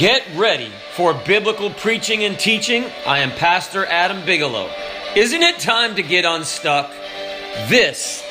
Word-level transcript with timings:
Get 0.00 0.26
ready 0.34 0.72
for 0.94 1.12
biblical 1.12 1.68
preaching 1.68 2.24
and 2.24 2.38
teaching. 2.38 2.86
I 3.06 3.18
am 3.18 3.30
Pastor 3.32 3.84
Adam 3.84 4.24
Bigelow. 4.24 4.70
Isn't 5.14 5.42
it 5.42 5.58
time 5.58 5.94
to 5.96 6.02
get 6.02 6.24
unstuck? 6.24 6.90
This 7.68 8.24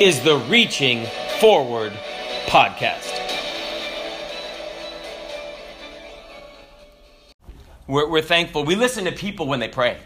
is 0.00 0.20
the 0.20 0.36
Reaching 0.36 1.04
Forward 1.40 1.92
podcast. 2.46 3.12
We're, 7.88 8.08
we're 8.08 8.22
thankful. 8.22 8.64
We 8.64 8.76
listen 8.76 9.06
to 9.06 9.12
people 9.12 9.48
when 9.48 9.58
they 9.58 9.66
pray. 9.66 9.96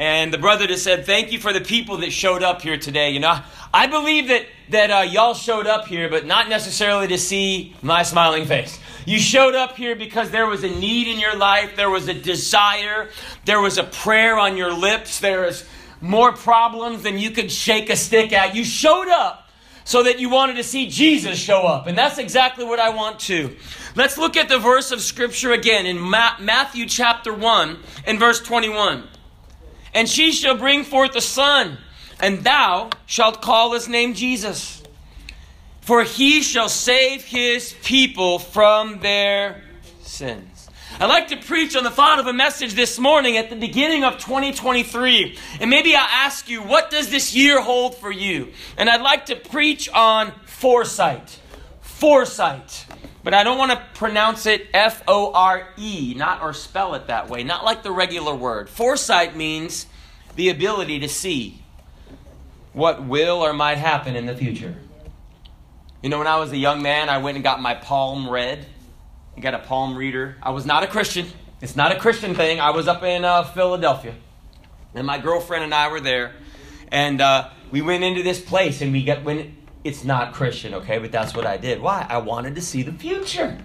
And 0.00 0.34
the 0.34 0.38
brother 0.38 0.66
just 0.66 0.82
said, 0.82 1.06
Thank 1.06 1.30
you 1.30 1.38
for 1.38 1.52
the 1.52 1.60
people 1.60 1.98
that 1.98 2.10
showed 2.10 2.42
up 2.42 2.60
here 2.60 2.76
today. 2.76 3.10
You 3.10 3.20
know, 3.20 3.38
I 3.72 3.86
believe 3.86 4.26
that, 4.26 4.46
that 4.70 4.90
uh, 4.90 5.02
y'all 5.02 5.34
showed 5.34 5.68
up 5.68 5.86
here, 5.86 6.08
but 6.08 6.26
not 6.26 6.48
necessarily 6.48 7.06
to 7.06 7.18
see 7.18 7.76
my 7.82 8.02
smiling 8.02 8.46
face. 8.46 8.80
You 9.06 9.20
showed 9.20 9.54
up 9.54 9.76
here 9.76 9.94
because 9.94 10.30
there 10.30 10.46
was 10.46 10.64
a 10.64 10.68
need 10.68 11.06
in 11.06 11.20
your 11.20 11.36
life, 11.36 11.76
there 11.76 11.88
was 11.88 12.08
a 12.08 12.14
desire, 12.14 13.08
there 13.44 13.60
was 13.60 13.78
a 13.78 13.84
prayer 13.84 14.36
on 14.36 14.56
your 14.56 14.72
lips, 14.72 15.20
there 15.20 15.42
was 15.42 15.64
more 16.00 16.32
problems 16.32 17.04
than 17.04 17.16
you 17.16 17.30
could 17.30 17.50
shake 17.50 17.88
a 17.88 17.96
stick 17.96 18.32
at. 18.32 18.56
You 18.56 18.64
showed 18.64 19.08
up 19.08 19.48
so 19.84 20.02
that 20.02 20.18
you 20.18 20.28
wanted 20.28 20.56
to 20.56 20.64
see 20.64 20.88
Jesus 20.88 21.38
show 21.38 21.62
up. 21.62 21.86
And 21.86 21.96
that's 21.96 22.18
exactly 22.18 22.64
what 22.64 22.80
I 22.80 22.90
want 22.90 23.20
to. 23.20 23.56
Let's 23.94 24.18
look 24.18 24.36
at 24.36 24.48
the 24.48 24.58
verse 24.58 24.90
of 24.90 25.00
Scripture 25.00 25.52
again 25.52 25.86
in 25.86 25.98
Ma- 25.98 26.36
Matthew 26.40 26.86
chapter 26.86 27.32
1 27.32 27.78
and 28.06 28.18
verse 28.18 28.40
21. 28.40 29.04
And 29.94 30.08
she 30.08 30.32
shall 30.32 30.56
bring 30.56 30.82
forth 30.82 31.14
a 31.14 31.20
son, 31.20 31.78
and 32.20 32.42
thou 32.42 32.90
shalt 33.06 33.40
call 33.40 33.72
his 33.72 33.88
name 33.88 34.14
Jesus. 34.14 34.82
For 35.86 36.02
he 36.02 36.42
shall 36.42 36.68
save 36.68 37.24
his 37.24 37.72
people 37.84 38.40
from 38.40 38.98
their 38.98 39.62
sins. 40.02 40.68
I'd 40.98 41.06
like 41.06 41.28
to 41.28 41.36
preach 41.36 41.76
on 41.76 41.84
the 41.84 41.92
thought 41.92 42.18
of 42.18 42.26
a 42.26 42.32
message 42.32 42.74
this 42.74 42.98
morning 42.98 43.36
at 43.36 43.50
the 43.50 43.56
beginning 43.56 44.02
of 44.02 44.14
2023. 44.18 45.38
And 45.60 45.70
maybe 45.70 45.94
I'll 45.94 46.08
ask 46.08 46.48
you, 46.48 46.60
what 46.60 46.90
does 46.90 47.10
this 47.10 47.36
year 47.36 47.60
hold 47.60 47.94
for 47.94 48.10
you? 48.10 48.52
And 48.76 48.90
I'd 48.90 49.00
like 49.00 49.26
to 49.26 49.36
preach 49.36 49.88
on 49.90 50.32
foresight. 50.44 51.38
Foresight. 51.82 52.86
But 53.22 53.32
I 53.34 53.44
don't 53.44 53.56
want 53.56 53.70
to 53.70 53.80
pronounce 53.94 54.46
it 54.46 54.66
F 54.74 55.04
O 55.06 55.32
R 55.32 55.68
E, 55.76 56.14
not 56.16 56.42
or 56.42 56.52
spell 56.52 56.94
it 56.96 57.06
that 57.06 57.28
way, 57.28 57.44
not 57.44 57.64
like 57.64 57.84
the 57.84 57.92
regular 57.92 58.34
word. 58.34 58.68
Foresight 58.68 59.36
means 59.36 59.86
the 60.34 60.48
ability 60.48 60.98
to 60.98 61.08
see 61.08 61.62
what 62.72 63.04
will 63.04 63.36
or 63.36 63.52
might 63.52 63.78
happen 63.78 64.16
in 64.16 64.26
the 64.26 64.34
future. 64.34 64.76
You 66.06 66.10
know, 66.10 66.18
when 66.18 66.28
I 66.28 66.36
was 66.36 66.52
a 66.52 66.56
young 66.56 66.82
man, 66.82 67.08
I 67.08 67.18
went 67.18 67.34
and 67.36 67.42
got 67.42 67.60
my 67.60 67.74
palm 67.74 68.30
read 68.30 68.64
I 69.36 69.40
got 69.40 69.54
a 69.54 69.58
palm 69.58 69.96
reader. 69.96 70.36
I 70.40 70.50
was 70.50 70.64
not 70.64 70.84
a 70.84 70.86
Christian. 70.86 71.26
It's 71.60 71.74
not 71.74 71.90
a 71.90 71.98
Christian 71.98 72.36
thing. 72.36 72.60
I 72.60 72.70
was 72.70 72.86
up 72.86 73.02
in 73.02 73.24
uh, 73.24 73.42
Philadelphia, 73.42 74.14
and 74.94 75.04
my 75.04 75.18
girlfriend 75.18 75.64
and 75.64 75.74
I 75.74 75.88
were 75.88 75.98
there, 75.98 76.34
and 76.92 77.20
uh, 77.20 77.48
we 77.72 77.82
went 77.82 78.04
into 78.04 78.22
this 78.22 78.40
place, 78.40 78.82
and 78.82 78.92
we 78.92 79.02
got 79.02 79.24
when 79.24 79.56
it's 79.82 80.04
not 80.04 80.32
Christian, 80.32 80.74
okay, 80.74 80.98
but 80.98 81.10
that's 81.10 81.34
what 81.34 81.44
I 81.44 81.56
did. 81.56 81.82
Why? 81.82 82.06
I 82.08 82.18
wanted 82.18 82.54
to 82.54 82.62
see 82.62 82.84
the 82.84 82.92
future. 82.92 83.58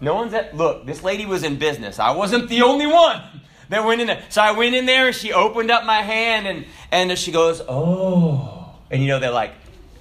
No 0.00 0.14
one's 0.14 0.34
at 0.34 0.56
look. 0.56 0.86
This 0.86 1.02
lady 1.02 1.26
was 1.26 1.42
in 1.42 1.56
business. 1.56 1.98
I 1.98 2.12
wasn't 2.12 2.48
the 2.48 2.62
only 2.62 2.86
one 2.86 3.20
that 3.68 3.84
went 3.84 4.00
in 4.00 4.06
there. 4.06 4.22
So 4.28 4.42
I 4.42 4.52
went 4.52 4.76
in 4.76 4.86
there, 4.86 5.08
and 5.08 5.16
she 5.16 5.32
opened 5.32 5.72
up 5.72 5.84
my 5.84 6.02
hand, 6.02 6.46
and 6.46 6.66
and 6.92 7.18
she 7.18 7.32
goes, 7.32 7.60
oh, 7.68 8.76
and 8.92 9.02
you 9.02 9.08
know 9.08 9.18
they're 9.18 9.32
like 9.32 9.54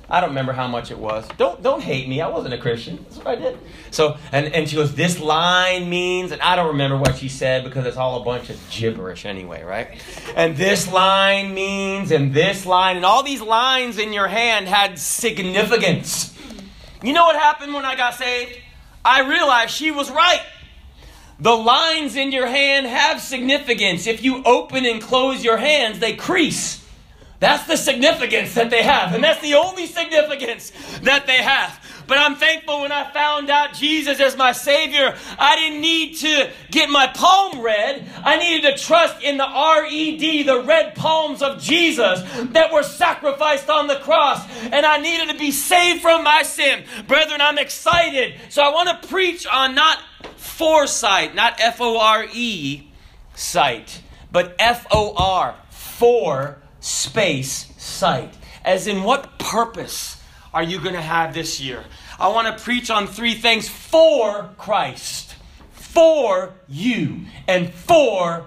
I 0.09 0.21
don't 0.21 0.29
remember 0.29 0.53
how 0.53 0.67
much 0.67 0.89
it 0.89 0.97
was. 0.97 1.27
Don't 1.37 1.61
don't 1.61 1.81
hate 1.81 2.07
me. 2.07 2.21
I 2.21 2.29
wasn't 2.29 2.53
a 2.53 2.57
Christian. 2.57 3.03
That's 3.03 3.17
what 3.17 3.27
I 3.27 3.35
did. 3.35 3.57
So 3.91 4.17
and, 4.31 4.53
and 4.53 4.69
she 4.69 4.77
goes, 4.77 4.95
This 4.95 5.19
line 5.19 5.89
means, 5.89 6.31
and 6.31 6.41
I 6.41 6.55
don't 6.55 6.67
remember 6.67 6.97
what 6.97 7.17
she 7.17 7.27
said 7.27 7.65
because 7.65 7.85
it's 7.85 7.97
all 7.97 8.21
a 8.21 8.23
bunch 8.23 8.49
of 8.49 8.57
gibberish 8.69 9.25
anyway, 9.25 9.63
right? 9.63 10.01
And 10.35 10.55
this 10.55 10.89
line 10.91 11.53
means, 11.53 12.11
and 12.11 12.33
this 12.33 12.65
line, 12.65 12.95
and 12.95 13.05
all 13.05 13.21
these 13.21 13.41
lines 13.41 13.97
in 13.97 14.13
your 14.13 14.27
hand 14.27 14.67
had 14.67 14.97
significance. 14.97 16.33
You 17.03 17.11
know 17.11 17.25
what 17.25 17.35
happened 17.35 17.73
when 17.73 17.85
I 17.85 17.95
got 17.95 18.15
saved? 18.15 18.57
I 19.03 19.27
realized 19.27 19.71
she 19.71 19.91
was 19.91 20.09
right. 20.09 20.41
The 21.39 21.55
lines 21.55 22.15
in 22.15 22.31
your 22.31 22.47
hand 22.47 22.87
have 22.87 23.21
significance. 23.21 24.07
If 24.07 24.23
you 24.23 24.41
open 24.43 24.85
and 24.85 25.01
close 25.01 25.43
your 25.43 25.57
hands, 25.57 25.99
they 25.99 26.13
crease. 26.13 26.83
That's 27.39 27.67
the 27.67 27.77
significance 27.77 28.55
that 28.55 28.71
they 28.71 28.81
have. 28.81 29.13
And 29.13 29.23
that's 29.23 29.41
the 29.41 29.53
only 29.53 29.85
significance 29.85 30.71
that 31.03 31.27
they 31.27 31.37
have. 31.37 31.79
But 32.07 32.17
I'm 32.17 32.35
thankful 32.35 32.81
when 32.81 32.91
I 32.91 33.11
found 33.11 33.49
out 33.49 33.73
Jesus 33.73 34.19
as 34.19 34.35
my 34.35 34.53
Savior, 34.53 35.15
I 35.37 35.55
didn't 35.57 35.81
need 35.81 36.15
to 36.17 36.49
get 36.71 36.89
my 36.89 37.05
palm 37.07 37.61
read. 37.61 38.09
I 38.23 38.37
needed 38.37 38.71
to 38.71 38.83
trust 38.83 39.21
in 39.21 39.37
the 39.37 39.45
R 39.45 39.85
E 39.85 40.17
D, 40.17 40.43
the 40.43 40.63
red 40.63 40.95
palms 40.95 41.41
of 41.41 41.61
Jesus 41.61 42.21
that 42.53 42.71
were 42.71 42.81
sacrificed 42.81 43.69
on 43.69 43.87
the 43.87 43.97
cross. 43.97 44.47
And 44.71 44.85
I 44.85 44.97
needed 44.97 45.29
to 45.29 45.37
be 45.37 45.51
saved 45.51 46.01
from 46.01 46.23
my 46.23 46.43
sin. 46.43 46.85
Brethren, 47.07 47.41
I'm 47.41 47.57
excited. 47.57 48.35
So 48.49 48.63
I 48.63 48.69
want 48.69 49.01
to 49.01 49.07
preach 49.07 49.45
on 49.45 49.75
not 49.75 49.99
foresight, 50.37 51.35
not 51.35 51.59
F 51.59 51.81
O 51.81 51.99
R 51.99 52.25
E 52.33 52.89
sight, 53.35 54.01
but 54.31 54.55
F 54.57 54.87
O 54.91 55.13
R, 55.15 55.55
for 55.69 56.57
space 56.87 57.73
sight. 57.77 58.33
As 58.63 58.87
in, 58.87 59.03
what 59.03 59.37
purpose 59.39 60.21
are 60.53 60.63
you 60.63 60.79
going 60.79 60.95
to 60.95 61.01
have 61.01 61.33
this 61.33 61.59
year? 61.59 61.83
I 62.19 62.29
want 62.29 62.57
to 62.57 62.63
preach 62.63 62.89
on 62.89 63.07
three 63.07 63.35
things 63.35 63.67
for 63.67 64.49
Christ, 64.57 65.35
for 65.71 66.53
you, 66.67 67.25
and 67.47 67.73
for 67.73 68.45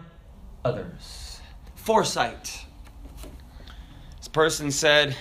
others. 0.64 1.40
Foresight. 1.76 2.64
This 4.18 4.28
person 4.28 4.70
said, 4.70 5.16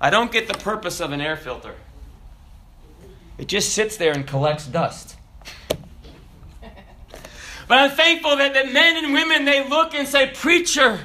I 0.00 0.10
don't 0.10 0.32
get 0.32 0.48
the 0.48 0.54
purpose 0.54 1.00
of 1.00 1.12
an 1.12 1.20
air 1.20 1.36
filter. 1.36 1.76
It 3.38 3.48
just 3.48 3.72
sits 3.72 3.96
there 3.96 4.12
and 4.12 4.26
collects 4.26 4.66
dust. 4.66 5.16
but 6.60 7.78
I'm 7.78 7.90
thankful 7.90 8.36
that, 8.36 8.54
that 8.54 8.72
men 8.72 9.04
and 9.04 9.12
women, 9.12 9.44
they 9.44 9.68
look 9.68 9.94
and 9.94 10.08
say, 10.08 10.30
Preacher, 10.34 11.00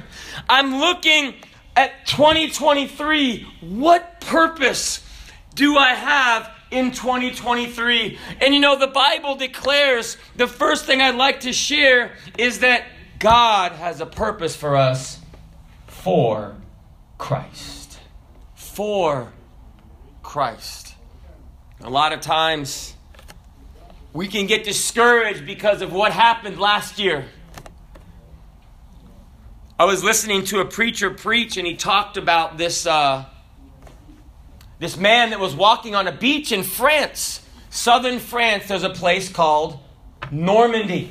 I'm 0.48 0.76
looking 0.76 1.34
at 1.76 2.06
2023. 2.06 3.46
What 3.60 4.20
purpose 4.20 5.06
do 5.54 5.76
I 5.76 5.94
have 5.94 6.50
in 6.70 6.92
2023? 6.92 8.18
And 8.40 8.54
you 8.54 8.60
know, 8.60 8.78
the 8.78 8.86
Bible 8.86 9.36
declares 9.36 10.16
the 10.36 10.46
first 10.46 10.84
thing 10.84 11.00
I'd 11.00 11.16
like 11.16 11.40
to 11.40 11.52
share 11.52 12.12
is 12.38 12.60
that 12.60 12.84
God 13.18 13.72
has 13.72 14.00
a 14.00 14.06
purpose 14.06 14.56
for 14.56 14.76
us 14.76 15.20
for 15.86 16.56
Christ. 17.18 17.98
For 18.54 19.32
Christ. 20.22 20.94
A 21.80 21.90
lot 21.90 22.12
of 22.12 22.20
times 22.20 22.94
we 24.12 24.28
can 24.28 24.46
get 24.46 24.64
discouraged 24.64 25.46
because 25.46 25.82
of 25.82 25.92
what 25.92 26.12
happened 26.12 26.58
last 26.58 26.98
year. 26.98 27.26
I 29.82 29.84
was 29.84 30.04
listening 30.04 30.44
to 30.44 30.60
a 30.60 30.64
preacher 30.64 31.10
preach, 31.10 31.56
and 31.56 31.66
he 31.66 31.74
talked 31.74 32.16
about 32.16 32.56
this, 32.56 32.86
uh, 32.86 33.24
this 34.78 34.96
man 34.96 35.30
that 35.30 35.40
was 35.40 35.56
walking 35.56 35.96
on 35.96 36.06
a 36.06 36.12
beach 36.12 36.52
in 36.52 36.62
France. 36.62 37.44
Southern 37.68 38.20
France, 38.20 38.68
there's 38.68 38.84
a 38.84 38.90
place 38.90 39.28
called 39.28 39.80
Normandy. 40.30 41.10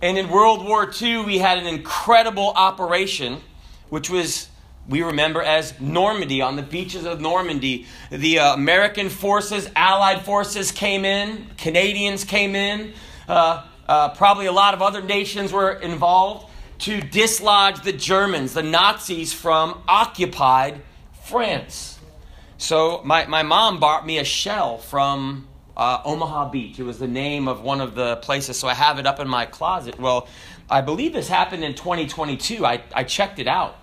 And 0.00 0.16
in 0.16 0.28
World 0.28 0.64
War 0.64 0.88
II, 0.88 1.24
we 1.24 1.38
had 1.38 1.58
an 1.58 1.66
incredible 1.66 2.52
operation, 2.54 3.40
which 3.88 4.08
was, 4.08 4.48
we 4.88 5.02
remember 5.02 5.42
as 5.42 5.74
Normandy, 5.80 6.40
on 6.40 6.54
the 6.54 6.62
beaches 6.62 7.06
of 7.06 7.20
Normandy. 7.20 7.84
The 8.10 8.38
uh, 8.38 8.54
American 8.54 9.08
forces, 9.08 9.68
Allied 9.74 10.24
forces 10.24 10.70
came 10.70 11.04
in, 11.04 11.48
Canadians 11.56 12.22
came 12.22 12.54
in, 12.54 12.92
uh, 13.26 13.66
uh, 13.88 14.10
probably 14.10 14.46
a 14.46 14.52
lot 14.52 14.72
of 14.72 14.82
other 14.82 15.02
nations 15.02 15.52
were 15.52 15.72
involved 15.72 16.52
to 16.84 17.00
dislodge 17.00 17.80
the 17.80 17.94
Germans, 17.94 18.52
the 18.52 18.62
Nazis, 18.62 19.32
from 19.32 19.80
occupied 19.88 20.82
France. 21.22 21.98
So 22.58 23.00
my, 23.06 23.24
my 23.24 23.42
mom 23.42 23.80
bought 23.80 24.04
me 24.04 24.18
a 24.18 24.24
shell 24.24 24.76
from 24.76 25.48
uh, 25.78 26.02
Omaha 26.04 26.50
Beach. 26.50 26.78
It 26.78 26.82
was 26.82 26.98
the 26.98 27.08
name 27.08 27.48
of 27.48 27.62
one 27.62 27.80
of 27.80 27.94
the 27.94 28.16
places, 28.16 28.58
so 28.58 28.68
I 28.68 28.74
have 28.74 28.98
it 28.98 29.06
up 29.06 29.18
in 29.18 29.26
my 29.26 29.46
closet. 29.46 29.98
Well, 29.98 30.28
I 30.68 30.82
believe 30.82 31.14
this 31.14 31.26
happened 31.26 31.64
in 31.64 31.74
2022. 31.74 32.66
I, 32.66 32.82
I 32.94 33.04
checked 33.04 33.38
it 33.38 33.48
out. 33.48 33.78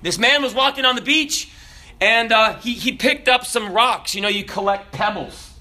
This 0.00 0.16
man 0.16 0.44
was 0.44 0.54
walking 0.54 0.84
on 0.84 0.94
the 0.94 1.02
beach 1.02 1.50
and 2.00 2.30
uh, 2.30 2.56
he, 2.58 2.74
he 2.74 2.92
picked 2.92 3.26
up 3.26 3.44
some 3.44 3.72
rocks. 3.72 4.14
You 4.14 4.20
know, 4.20 4.28
you 4.28 4.44
collect 4.44 4.92
pebbles. 4.92 5.54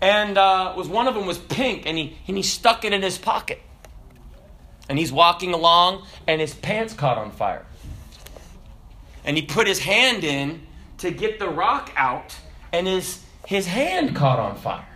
And 0.00 0.38
uh, 0.38 0.72
was 0.76 0.86
one 0.86 1.08
of 1.08 1.16
them 1.16 1.26
was 1.26 1.38
pink 1.38 1.82
and 1.84 1.98
he, 1.98 2.16
and 2.28 2.36
he 2.36 2.44
stuck 2.44 2.84
it 2.84 2.92
in 2.92 3.02
his 3.02 3.18
pocket 3.18 3.60
and 4.88 4.98
he's 4.98 5.12
walking 5.12 5.54
along 5.54 6.06
and 6.26 6.40
his 6.40 6.54
pants 6.54 6.94
caught 6.94 7.18
on 7.18 7.30
fire. 7.30 7.64
And 9.24 9.36
he 9.36 9.42
put 9.42 9.66
his 9.66 9.78
hand 9.80 10.24
in 10.24 10.66
to 10.98 11.10
get 11.10 11.38
the 11.38 11.48
rock 11.48 11.92
out 11.96 12.36
and 12.72 12.86
his, 12.86 13.22
his 13.46 13.66
hand 13.66 14.14
caught 14.14 14.38
on 14.38 14.56
fire. 14.56 14.86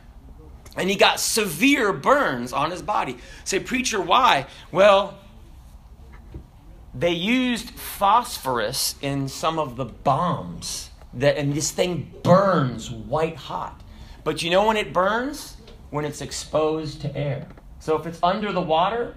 and 0.76 0.88
he 0.88 0.96
got 0.96 1.18
severe 1.18 1.92
burns 1.92 2.52
on 2.52 2.70
his 2.70 2.82
body. 2.82 3.16
Say, 3.44 3.58
preacher, 3.58 4.00
why? 4.00 4.46
Well, 4.70 5.18
they 6.94 7.12
used 7.12 7.70
phosphorus 7.70 8.94
in 9.02 9.28
some 9.28 9.58
of 9.58 9.76
the 9.76 9.84
bombs 9.84 10.90
that 11.14 11.36
and 11.36 11.52
this 11.52 11.70
thing 11.70 12.12
burns 12.22 12.90
white 12.90 13.36
hot. 13.36 13.80
But 14.24 14.42
you 14.42 14.50
know 14.50 14.66
when 14.66 14.76
it 14.76 14.92
burns? 14.92 15.56
When 15.90 16.04
it's 16.04 16.20
exposed 16.20 17.00
to 17.00 17.16
air. 17.16 17.48
So 17.80 17.96
if 17.96 18.06
it's 18.06 18.18
under 18.22 18.52
the 18.52 18.60
water, 18.60 19.16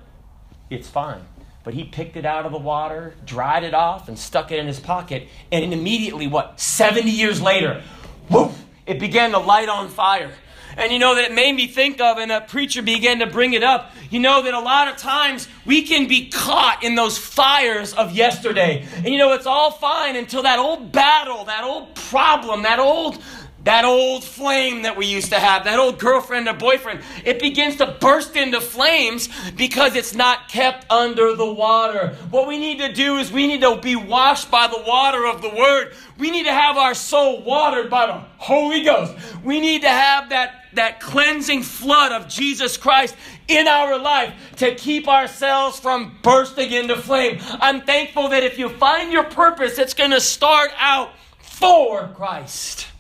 it's 0.72 0.90
fine. 0.90 1.22
But 1.64 1.76
he 1.76 1.84
picked 1.84 2.18
it 2.18 2.26
out 2.26 2.46
of 2.48 2.52
the 2.52 2.58
water, 2.58 3.14
dried 3.26 3.64
it 3.64 3.76
off, 3.76 4.08
and 4.08 4.18
stuck 4.18 4.52
it 4.52 4.58
in 4.58 4.66
his 4.66 4.80
pocket. 4.80 5.28
And 5.52 5.72
immediately, 5.72 6.26
what, 6.26 6.60
70 6.60 7.12
years 7.12 7.40
later, 7.40 7.84
woof, 8.30 8.66
it 8.88 8.98
began 9.00 9.32
to 9.32 9.38
light 9.38 9.70
on 9.70 9.90
fire. 9.90 10.32
And 10.78 10.92
you 10.92 11.00
know 11.00 11.16
that 11.16 11.26
it 11.26 11.34
made 11.34 11.54
me 11.54 11.68
think 11.68 12.00
of, 12.00 12.18
and 12.18 12.32
a 12.32 12.42
preacher 12.42 12.82
began 12.82 13.20
to 13.20 13.28
bring 13.28 13.54
it 13.54 13.62
up. 13.62 13.92
You 14.10 14.20
know 14.20 14.42
that 14.42 14.54
a 14.54 14.60
lot 14.60 14.88
of 14.88 14.98
times 14.98 15.48
we 15.66 15.82
can 15.84 16.08
be 16.08 16.30
caught 16.30 16.84
in 16.84 16.96
those 16.96 17.18
fires 17.18 17.94
of 17.94 18.14
yesterday. 18.14 18.88
And 18.96 19.08
you 19.08 19.18
know, 19.18 19.34
it's 19.34 19.46
all 19.46 19.72
fine 19.72 20.16
until 20.16 20.44
that 20.44 20.60
old 20.60 20.92
battle, 20.92 21.46
that 21.46 21.64
old 21.64 21.94
problem, 21.96 22.64
that 22.64 22.80
old 22.80 23.22
that 23.64 23.86
old 23.86 24.24
flame 24.24 24.84
that 24.84 24.98
we 24.98 25.06
used 25.06 25.30
to 25.30 25.40
have, 25.40 25.66
that 25.66 25.78
old 25.78 26.00
girlfriend 26.00 26.48
or 26.48 26.54
boyfriend, 26.54 27.02
it 27.24 27.40
begins 27.40 27.76
to 27.78 27.96
burst 28.00 28.36
into 28.36 28.60
flames 28.60 29.30
because 29.52 29.96
it's 29.96 30.16
not 30.16 30.50
kept 30.50 30.90
under 30.92 31.36
the 31.36 31.52
water. 31.52 32.16
What 32.32 32.48
we 32.48 32.58
need 32.58 32.80
to 32.80 32.92
do 32.92 33.18
is 33.18 33.32
we 33.32 33.46
need 33.46 33.62
to 33.62 33.78
be 33.78 33.96
washed 33.96 34.50
by 34.50 34.68
the 34.68 34.82
water 34.88 35.28
of 35.28 35.42
the 35.42 35.50
Word. 35.50 35.94
We 36.18 36.32
need 36.32 36.46
to 36.46 36.52
have 36.52 36.78
our 36.78 36.96
soul 36.96 37.44
watered 37.44 37.90
by 37.90 38.08
the 38.08 38.24
Holy 38.38 38.84
Ghost. 38.84 39.14
We 39.44 39.60
need 39.60 39.82
to 39.82 39.90
have 39.90 40.30
that, 40.30 40.66
that 40.74 41.00
cleansing 41.00 41.62
flood 41.62 42.12
of 42.12 42.28
Jesus 42.28 42.78
Christ 42.78 43.16
in 43.48 43.68
our 43.68 44.00
life 44.00 44.34
to 44.58 44.74
keep 44.74 45.08
ourselves 45.08 45.80
from 45.80 46.18
bursting 46.24 46.72
into 46.72 46.96
flame. 46.96 47.40
I'm 47.42 47.82
thankful 47.82 48.30
that 48.30 48.44
if 48.44 48.58
you 48.58 48.70
find 48.70 49.12
your 49.12 49.26
purpose, 49.26 49.78
it's 49.78 49.94
going 49.94 50.12
to 50.12 50.22
start 50.22 50.72
out 50.78 51.12
for 51.40 52.08
Christ. 52.16 52.91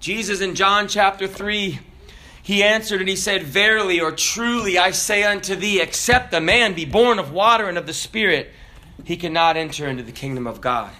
Jesus 0.00 0.40
in 0.40 0.54
John 0.54 0.88
chapter 0.88 1.26
3, 1.26 1.80
he 2.42 2.62
answered 2.62 3.00
and 3.00 3.08
he 3.08 3.16
said, 3.16 3.42
Verily 3.42 4.00
or 4.00 4.12
truly 4.12 4.78
I 4.78 4.92
say 4.92 5.24
unto 5.24 5.54
thee, 5.54 5.80
except 5.80 6.32
a 6.32 6.40
man 6.40 6.74
be 6.74 6.84
born 6.84 7.18
of 7.18 7.32
water 7.32 7.68
and 7.68 7.76
of 7.76 7.86
the 7.86 7.92
Spirit, 7.92 8.52
he 9.04 9.16
cannot 9.16 9.56
enter 9.56 9.86
into 9.86 10.02
the 10.02 10.12
kingdom 10.12 10.46
of 10.46 10.60
God. 10.60 10.90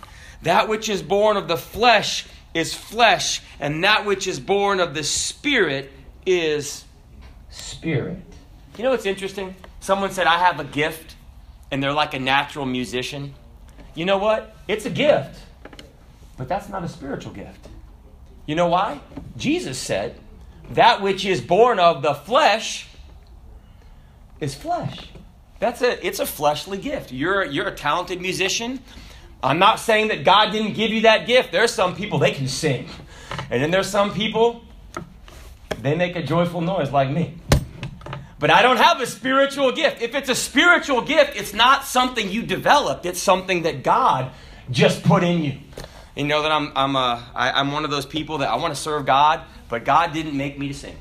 That 0.42 0.68
which 0.68 0.88
is 0.88 1.02
born 1.02 1.36
of 1.36 1.48
the 1.48 1.56
flesh 1.56 2.26
is 2.54 2.74
flesh, 2.74 3.42
and 3.60 3.84
that 3.84 4.04
which 4.04 4.26
is 4.26 4.40
born 4.40 4.80
of 4.80 4.94
the 4.94 5.04
Spirit 5.04 5.92
is 6.26 6.84
spirit. 7.50 8.18
You 8.76 8.84
know 8.84 8.90
what's 8.90 9.06
interesting? 9.06 9.54
Someone 9.80 10.10
said, 10.10 10.26
I 10.26 10.38
have 10.38 10.60
a 10.60 10.64
gift, 10.64 11.16
and 11.70 11.82
they're 11.82 11.92
like 11.92 12.14
a 12.14 12.18
natural 12.18 12.66
musician. 12.66 13.34
You 13.94 14.04
know 14.04 14.18
what? 14.18 14.56
It's 14.68 14.86
a 14.86 14.90
gift, 14.90 15.40
but 16.36 16.48
that's 16.48 16.68
not 16.68 16.84
a 16.84 16.88
spiritual 16.88 17.32
gift. 17.32 17.68
You 18.48 18.54
know 18.54 18.68
why? 18.68 18.98
Jesus 19.36 19.78
said, 19.78 20.18
That 20.70 21.02
which 21.02 21.26
is 21.26 21.42
born 21.42 21.78
of 21.78 22.00
the 22.00 22.14
flesh 22.14 22.88
is 24.40 24.54
flesh. 24.54 25.10
That's 25.60 25.82
a 25.82 26.04
it's 26.04 26.18
a 26.18 26.24
fleshly 26.24 26.78
gift. 26.78 27.12
You're 27.12 27.44
you're 27.44 27.68
a 27.68 27.74
talented 27.74 28.22
musician. 28.22 28.80
I'm 29.42 29.58
not 29.58 29.80
saying 29.80 30.08
that 30.08 30.24
God 30.24 30.50
didn't 30.50 30.72
give 30.72 30.90
you 30.90 31.02
that 31.02 31.26
gift. 31.26 31.52
There's 31.52 31.74
some 31.74 31.94
people 31.94 32.18
they 32.18 32.30
can 32.30 32.48
sing. 32.48 32.88
And 33.50 33.62
then 33.62 33.70
there's 33.70 33.90
some 33.90 34.14
people 34.14 34.64
they 35.82 35.94
make 35.94 36.16
a 36.16 36.22
joyful 36.22 36.62
noise 36.62 36.90
like 36.90 37.10
me. 37.10 37.34
But 38.38 38.48
I 38.50 38.62
don't 38.62 38.78
have 38.78 38.98
a 39.02 39.06
spiritual 39.06 39.72
gift. 39.72 40.00
If 40.00 40.14
it's 40.14 40.30
a 40.30 40.34
spiritual 40.34 41.02
gift, 41.02 41.36
it's 41.36 41.52
not 41.52 41.84
something 41.84 42.30
you 42.30 42.42
developed. 42.42 43.04
It's 43.04 43.22
something 43.22 43.64
that 43.64 43.82
God 43.82 44.30
just 44.70 45.02
put 45.02 45.22
in 45.22 45.44
you. 45.44 45.58
You 46.18 46.24
know 46.24 46.42
that 46.42 46.50
I'm, 46.50 46.72
I'm, 46.74 46.96
I, 46.96 47.22
I'm 47.36 47.70
one 47.70 47.84
of 47.84 47.92
those 47.92 48.04
people 48.04 48.38
that 48.38 48.48
I 48.48 48.56
want 48.56 48.74
to 48.74 48.80
serve 48.80 49.06
God, 49.06 49.40
but 49.68 49.84
God 49.84 50.12
didn't 50.12 50.36
make 50.36 50.58
me 50.58 50.66
to 50.66 50.74
sing. 50.74 50.96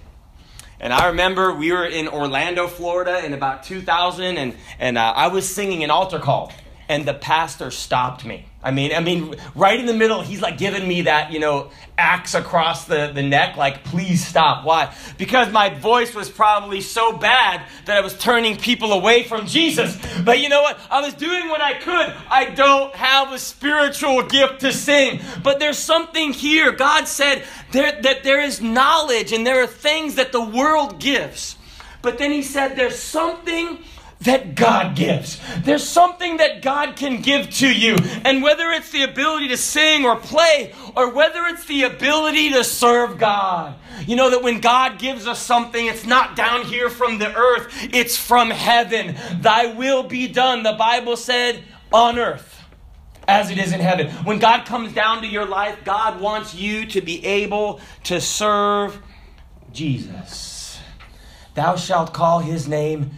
And 0.80 0.94
I 0.94 1.08
remember 1.08 1.56
we 1.56 1.72
were 1.72 1.88
in 1.88 2.08
Orlando, 2.08 2.68
Florida 2.68 3.25
in 3.25 3.34
about 3.34 3.64
2000, 3.64 4.38
and, 4.38 4.56
and 4.78 4.96
uh, 4.96 5.14
I 5.16 5.30
was 5.30 5.50
singing 5.50 5.84
an 5.84 5.90
altar 5.90 6.19
call, 6.19 6.54
and 6.89 7.06
the 7.06 7.13
pastor 7.13 7.72
stopped 7.72 8.25
me. 8.25 8.45
I 8.63 8.72
mean, 8.72 8.94
I 8.94 9.00
mean, 9.00 9.36
right 9.56 9.80
in 9.80 9.86
the 9.86 9.94
middle, 9.94 10.22
he's 10.22 10.42
like 10.42 10.57
giving 10.57 10.88
me 10.88 11.04
that, 11.04 11.31
you 11.31 11.39
know, 11.39 11.69
axe 11.98 12.34
across 12.34 12.86
the, 12.86 13.12
the 13.13 13.24
neck, 13.24 13.56
like, 13.56 13.84
please 13.84 14.25
stop. 14.25 14.66
Why? 14.66 14.94
Because 15.18 15.51
my 15.51 15.69
voice 15.69 16.13
was 16.13 16.30
probably 16.30 16.81
so 16.81 17.13
bad 17.13 17.63
that 17.86 17.98
I 17.98 18.01
was 18.01 18.18
turning 18.18 18.57
people 18.57 18.94
away 18.94 19.24
from 19.24 19.45
Jesus. 19.45 19.98
But 20.24 20.39
you 20.39 20.50
know 20.50 20.62
what? 20.62 20.80
I 20.89 21.01
was 21.01 21.13
doing 21.13 21.48
what 21.50 21.62
I 21.62 21.75
could. 21.75 22.13
I 22.30 22.45
don't 22.45 22.94
have 22.95 23.31
a 23.31 23.39
spiritual 23.39 24.24
gift 24.24 24.62
to 24.62 24.74
sing. 24.74 25.22
But 25.44 25.60
there's 25.60 25.80
something 25.80 26.34
here. 26.34 26.72
God 26.72 27.07
said 27.07 27.44
there, 27.72 28.01
that 28.01 28.24
there 28.24 28.42
is 28.42 28.62
knowledge 28.62 29.31
and 29.31 29.45
there 29.45 29.62
are 29.62 29.68
things 29.68 30.16
that 30.16 30.31
the 30.31 30.44
world 30.44 31.00
gives. 31.00 31.57
But 32.01 32.18
then 32.18 32.31
he 32.31 32.42
said 32.42 32.75
there's 32.75 33.00
something 33.00 33.80
that 34.22 34.56
God 34.56 34.96
gives. 34.96 35.40
There's 35.60 35.88
something 35.88 36.38
that 36.38 36.62
God 36.62 36.96
can 36.96 37.22
give 37.22 37.50
to 37.56 37.72
you. 37.72 37.96
And 38.25 38.42
whether 38.42 38.72
it's 38.72 38.92
the 38.92 39.04
ability 39.04 39.50
to 39.50 39.58
sing 39.58 40.06
or 40.06 40.16
play, 40.16 40.74
or 40.96 41.14
whether 41.14 41.44
it's 41.46 41.66
the 41.66 41.84
ability 41.84 42.52
to 42.52 42.64
serve 42.64 43.19
God, 43.19 43.75
you 44.08 44.16
know 44.16 44.30
that 44.31 44.44
when 44.44 44.60
God 44.60 45.00
gives 45.00 45.28
us 45.28 45.40
something, 45.40 45.86
it's 45.86 46.06
not 46.06 46.36
down 46.36 46.64
here 46.66 46.90
from 46.90 47.19
the 47.19 47.34
earth, 47.34 47.72
it's 47.94 48.18
from 48.18 48.50
heaven. 48.50 49.16
Thy 49.42 49.68
will 49.68 50.04
be 50.04 50.28
done, 50.28 50.63
the 50.63 50.74
Bible 50.74 51.16
said, 51.16 51.63
on 51.92 52.18
earth 52.18 52.56
as 53.28 53.52
it 53.52 53.58
is 53.58 53.74
in 53.74 53.80
heaven. 53.80 54.10
When 54.24 54.40
God 54.40 54.66
comes 54.66 54.94
down 54.94 55.22
to 55.22 55.28
your 55.28 55.46
life, 55.46 55.84
God 55.84 56.22
wants 56.22 56.56
you 56.56 56.86
to 56.88 57.02
be 57.02 57.24
able 57.25 57.81
to 58.06 58.22
serve 58.22 59.00
Jesus. 59.74 60.80
Thou 61.54 61.75
shalt 61.75 62.13
call 62.13 62.40
his 62.40 62.68
name 62.68 63.12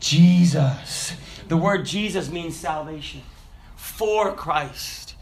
Jesus. 0.00 1.14
The 1.48 1.56
word 1.56 1.86
Jesus 1.86 2.30
means 2.30 2.56
salvation 2.56 3.22
for 3.76 4.32
Christ. 4.34 5.14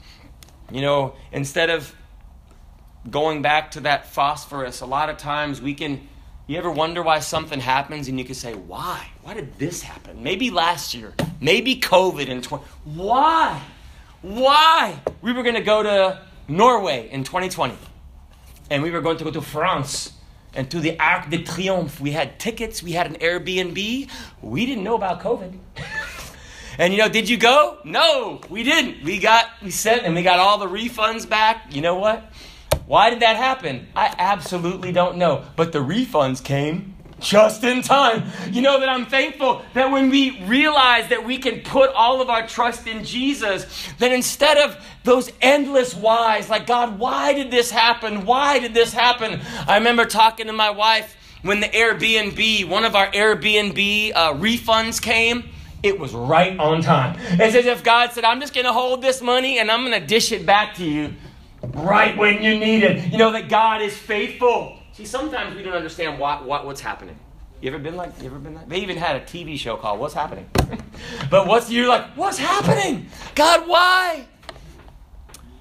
You 0.70 0.81
know, 0.81 1.14
instead 1.32 1.70
of 1.70 1.94
going 3.08 3.43
back 3.43 3.73
to 3.73 3.81
that 3.81 4.06
phosphorus, 4.12 4.81
a 4.81 4.87
lot 4.87 5.08
of 5.08 5.17
times 5.17 5.61
we 5.61 5.75
can. 5.75 6.08
You 6.49 6.58
ever 6.58 6.70
wonder 6.70 7.02
why 7.02 7.19
something 7.19 7.58
happens 7.58 8.06
and 8.06 8.20
you 8.20 8.25
can 8.25 8.37
say, 8.37 8.55
why? 8.55 9.08
Why 9.23 9.34
did 9.34 9.58
this 9.58 9.83
happen? 9.83 10.23
Maybe 10.23 10.50
last 10.50 10.95
year. 10.95 11.12
Maybe 11.40 11.80
COVID 11.80 12.28
in 12.28 12.40
20. 12.40 12.64
Why? 12.85 13.61
Why? 14.23 15.00
We 15.23 15.33
were 15.33 15.42
going 15.42 15.56
to 15.56 15.61
go 15.61 15.83
to 15.83 16.23
Norway 16.47 17.09
in 17.11 17.25
2020. 17.25 17.76
And 18.71 18.80
we 18.80 18.92
were 18.92 19.00
going 19.00 19.16
to 19.16 19.25
go 19.25 19.33
to 19.33 19.40
France 19.40 20.12
and 20.56 20.70
to 20.70 20.80
the 20.80 20.98
Arc 20.98 21.30
de 21.30 21.38
Triomphe. 21.38 22.00
We 22.00 22.10
had 22.12 22.40
tickets, 22.40 22.82
we 22.82 22.92
had 22.92 23.06
an 23.06 23.16
Airbnb. 23.16 24.08
We 24.42 24.66
didn't 24.66 24.82
know 24.82 24.96
about 24.96 25.20
COVID. 25.20 25.56
and 26.78 26.92
you 26.92 26.98
know, 26.98 27.08
did 27.08 27.28
you 27.28 27.36
go? 27.36 27.78
No, 27.84 28.40
we 28.48 28.62
didn't. 28.64 29.04
We 29.04 29.18
got 29.18 29.46
we 29.62 29.70
sent 29.70 30.02
and 30.02 30.14
we 30.14 30.22
got 30.22 30.40
all 30.40 30.58
the 30.58 30.66
refunds 30.66 31.28
back. 31.28 31.72
You 31.75 31.82
know 31.82 31.96
what? 31.96 32.32
Why 32.86 33.10
did 33.10 33.20
that 33.20 33.36
happen? 33.36 33.88
I 33.94 34.14
absolutely 34.18 34.92
don't 34.92 35.16
know. 35.16 35.44
But 35.56 35.72
the 35.72 35.80
refunds 35.80 36.42
came 36.42 36.95
just 37.26 37.64
in 37.64 37.83
time. 37.83 38.25
You 38.50 38.62
know 38.62 38.78
that 38.80 38.88
I'm 38.88 39.06
thankful 39.06 39.62
that 39.75 39.90
when 39.90 40.11
we 40.11 40.42
realize 40.45 41.09
that 41.09 41.25
we 41.25 41.38
can 41.38 41.61
put 41.61 41.90
all 41.90 42.21
of 42.21 42.30
our 42.30 42.47
trust 42.47 42.87
in 42.87 43.04
Jesus, 43.04 43.88
that 43.99 44.12
instead 44.12 44.59
of 44.59 44.76
those 45.02 45.30
endless 45.40 45.95
whys, 45.95 46.49
like, 46.49 46.66
God, 46.66 46.99
why 46.99 47.33
did 47.35 47.50
this 47.50 47.71
happen? 47.71 48.25
Why 48.25 48.61
did 48.61 48.75
this 48.75 48.92
happen? 48.92 49.40
I 49.66 49.76
remember 49.76 50.04
talking 50.04 50.47
to 50.47 50.52
my 50.52 50.71
wife 50.71 51.16
when 51.42 51.61
the 51.61 51.68
Airbnb, 51.68 52.68
one 52.68 52.85
of 52.85 52.95
our 52.95 53.11
Airbnb 53.11 54.12
uh, 54.14 54.35
refunds 54.35 55.02
came. 55.02 55.50
It 55.83 55.99
was 55.99 56.14
right 56.14 56.59
on 56.59 56.80
time. 56.80 57.18
It's 57.21 57.54
as 57.54 57.66
if 57.66 57.85
God 57.85 58.12
said, 58.12 58.25
I'm 58.25 58.40
just 58.40 58.54
going 58.54 58.66
to 58.66 58.73
hold 58.73 59.02
this 59.02 59.21
money 59.21 59.59
and 59.59 59.71
I'm 59.71 59.85
going 59.85 60.00
to 60.00 60.06
dish 60.06 60.33
it 60.33 60.47
back 60.47 60.76
to 60.76 60.85
you 60.85 61.14
right 61.62 62.16
when 62.16 62.42
you 62.42 62.59
need 62.59 62.83
it. 62.83 63.12
You 63.12 63.18
know 63.18 63.33
that 63.33 63.49
God 63.49 63.83
is 63.83 63.97
faithful. 63.97 64.78
See, 64.96 65.04
sometimes 65.04 65.54
we 65.54 65.62
don't 65.62 65.74
understand 65.74 66.18
what, 66.18 66.46
what 66.46 66.64
what's 66.64 66.80
happening. 66.80 67.18
You 67.60 67.68
ever 67.68 67.78
been 67.78 67.96
like? 67.96 68.18
You 68.18 68.28
ever 68.28 68.38
been 68.38 68.54
like? 68.54 68.66
They 68.66 68.78
even 68.78 68.96
had 68.96 69.16
a 69.16 69.20
TV 69.26 69.58
show 69.58 69.76
called 69.76 70.00
"What's 70.00 70.14
Happening." 70.14 70.48
but 71.30 71.46
what's 71.46 71.70
you're 71.70 71.86
like? 71.86 72.16
What's 72.16 72.38
happening? 72.38 73.08
God, 73.34 73.68
why? 73.68 74.26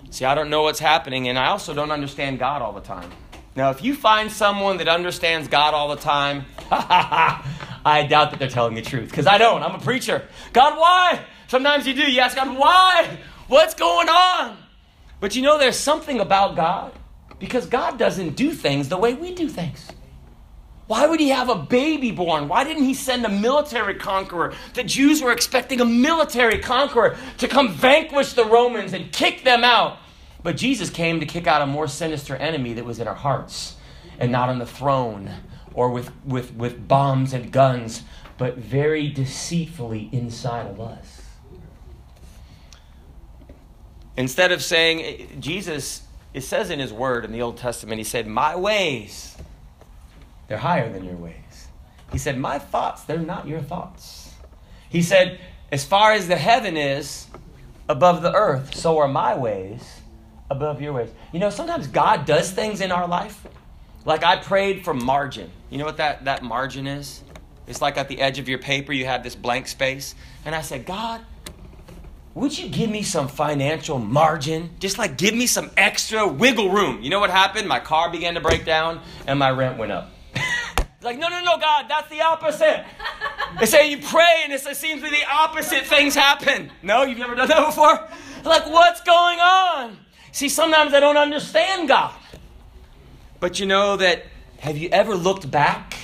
See, 0.09 0.23
I 0.23 0.35
don't 0.35 0.49
know 0.49 0.61
what's 0.61 0.79
happening, 0.79 1.27
and 1.27 1.37
I 1.37 1.47
also 1.47 1.73
don't 1.73 1.91
understand 1.91 2.39
God 2.39 2.61
all 2.61 2.71
the 2.71 2.79
time. 2.79 3.11
Now, 3.57 3.71
if 3.71 3.83
you 3.83 3.93
find 3.93 4.31
someone 4.31 4.77
that 4.77 4.87
understands 4.87 5.49
God 5.49 5.73
all 5.73 5.89
the 5.89 6.01
time, 6.01 6.45
I 6.71 8.07
doubt 8.09 8.31
that 8.31 8.39
they're 8.39 8.47
telling 8.47 8.75
the 8.75 8.81
truth 8.81 9.09
because 9.09 9.27
I 9.27 9.37
don't. 9.37 9.63
I'm 9.63 9.75
a 9.75 9.79
preacher. 9.79 10.25
God, 10.53 10.79
why? 10.79 11.19
Sometimes 11.49 11.85
you 11.85 11.93
do. 11.93 12.09
You 12.09 12.21
ask 12.21 12.37
God, 12.37 12.57
why? 12.57 13.17
What's 13.49 13.73
going 13.73 14.07
on? 14.07 14.55
But 15.19 15.35
you 15.35 15.41
know, 15.41 15.59
there's 15.59 15.77
something 15.77 16.21
about 16.21 16.55
God 16.55 16.93
because 17.39 17.65
God 17.65 17.97
doesn't 17.97 18.35
do 18.35 18.51
things 18.51 18.89
the 18.89 18.97
way 18.97 19.13
we 19.13 19.33
do 19.33 19.49
things. 19.49 19.91
Why 20.87 21.07
would 21.07 21.19
he 21.19 21.29
have 21.29 21.49
a 21.49 21.55
baby 21.55 22.11
born? 22.11 22.47
Why 22.47 22.63
didn't 22.63 22.83
he 22.83 22.93
send 22.93 23.25
a 23.25 23.29
military 23.29 23.95
conqueror? 23.95 24.53
The 24.75 24.83
Jews 24.83 25.21
were 25.21 25.31
expecting 25.31 25.81
a 25.81 25.85
military 25.85 26.59
conqueror 26.59 27.17
to 27.39 27.47
come 27.47 27.73
vanquish 27.73 28.33
the 28.33 28.45
Romans 28.45 28.93
and 28.93 29.11
kick 29.11 29.43
them 29.43 29.63
out. 29.63 29.97
But 30.43 30.57
Jesus 30.57 30.91
came 30.91 31.19
to 31.21 31.25
kick 31.25 31.47
out 31.47 31.63
a 31.63 31.65
more 31.65 31.87
sinister 31.87 32.35
enemy 32.35 32.73
that 32.73 32.85
was 32.85 32.99
in 32.99 33.07
our 33.07 33.15
hearts 33.15 33.75
and 34.19 34.31
not 34.31 34.47
on 34.47 34.59
the 34.59 34.65
throne 34.65 35.31
or 35.73 35.89
with, 35.89 36.11
with, 36.23 36.53
with 36.53 36.87
bombs 36.87 37.33
and 37.33 37.51
guns, 37.51 38.03
but 38.37 38.57
very 38.57 39.09
deceitfully 39.09 40.09
inside 40.11 40.67
of 40.67 40.79
us. 40.79 41.23
Instead 44.17 44.51
of 44.51 44.63
saying, 44.63 45.41
Jesus, 45.41 46.04
it 46.35 46.43
says 46.43 46.69
in 46.69 46.79
his 46.79 46.91
word 46.91 47.23
in 47.23 47.31
the 47.31 47.41
Old 47.41 47.55
Testament, 47.55 47.97
he 47.97 48.03
said, 48.03 48.27
My 48.27 48.57
ways, 48.57 49.37
they're 50.49 50.57
higher 50.57 50.91
than 50.91 51.05
your 51.05 51.15
ways. 51.15 51.67
He 52.11 52.17
said, 52.17 52.37
My 52.37 52.59
thoughts, 52.59 53.05
they're 53.05 53.19
not 53.19 53.47
your 53.47 53.61
thoughts. 53.61 54.33
He 54.89 55.01
said, 55.01 55.39
As 55.71 55.85
far 55.85 56.11
as 56.11 56.27
the 56.27 56.35
heaven 56.35 56.75
is 56.75 57.27
above 57.87 58.21
the 58.21 58.33
earth, 58.33 58.75
so 58.75 58.97
are 58.97 59.07
my 59.07 59.33
ways 59.37 60.01
above 60.49 60.81
your 60.81 60.91
ways. 60.91 61.09
You 61.31 61.39
know, 61.39 61.49
sometimes 61.49 61.87
God 61.87 62.25
does 62.25 62.51
things 62.51 62.81
in 62.81 62.91
our 62.91 63.07
life. 63.07 63.47
Like 64.03 64.25
I 64.25 64.35
prayed 64.35 64.83
for 64.83 64.93
margin. 64.93 65.49
You 65.69 65.77
know 65.77 65.85
what 65.85 65.97
that, 65.97 66.25
that 66.25 66.43
margin 66.43 66.85
is? 66.85 67.23
It's 67.65 67.81
like 67.81 67.97
at 67.97 68.09
the 68.09 68.19
edge 68.19 68.39
of 68.39 68.49
your 68.49 68.59
paper, 68.59 68.91
you 68.91 69.05
have 69.05 69.23
this 69.23 69.35
blank 69.35 69.69
space. 69.69 70.15
And 70.43 70.53
I 70.53 70.61
said, 70.61 70.85
God, 70.85 71.21
would 72.35 72.59
you 72.59 72.67
give 72.67 72.89
me 72.89 73.01
some 73.01 73.29
financial 73.29 73.97
margin? 73.97 74.69
Just 74.79 74.97
like 74.97 75.17
give 75.17 75.33
me 75.33 75.47
some 75.47 75.71
extra 75.77 76.27
wiggle 76.27 76.69
room. 76.69 77.01
You 77.01 77.09
know 77.09 77.21
what 77.21 77.29
happened? 77.29 77.65
My 77.65 77.79
car 77.79 78.11
began 78.11 78.33
to 78.35 78.41
break 78.41 78.65
down 78.65 78.99
and 79.25 79.39
my 79.39 79.51
rent 79.51 79.77
went 79.77 79.93
up. 79.93 80.11
like, 81.01 81.17
no, 81.17 81.29
no, 81.29 81.41
no, 81.41 81.57
God, 81.57 81.85
that's 81.87 82.09
the 82.09 82.21
opposite. 82.21 82.83
They 83.57 83.65
say 83.65 83.89
you 83.89 83.99
pray 83.99 84.41
and 84.43 84.51
it 84.51 84.59
seems 84.59 85.01
to 85.01 85.09
be 85.09 85.15
the 85.15 85.25
opposite 85.31 85.85
things 85.85 86.13
happen. 86.13 86.71
No, 86.83 87.03
you've 87.03 87.19
never 87.19 87.35
done 87.35 87.47
that 87.47 87.67
before? 87.67 88.05
Like, 88.43 88.65
what's 88.67 88.99
going 89.01 89.39
on? 89.39 89.97
See, 90.33 90.49
sometimes 90.49 90.93
I 90.93 90.99
don't 90.99 91.17
understand 91.17 91.87
God. 91.87 92.13
But 93.39 93.61
you 93.61 93.65
know 93.65 93.95
that, 93.95 94.25
have 94.59 94.77
you 94.77 94.89
ever 94.89 95.15
looked 95.15 95.49
back? 95.49 95.95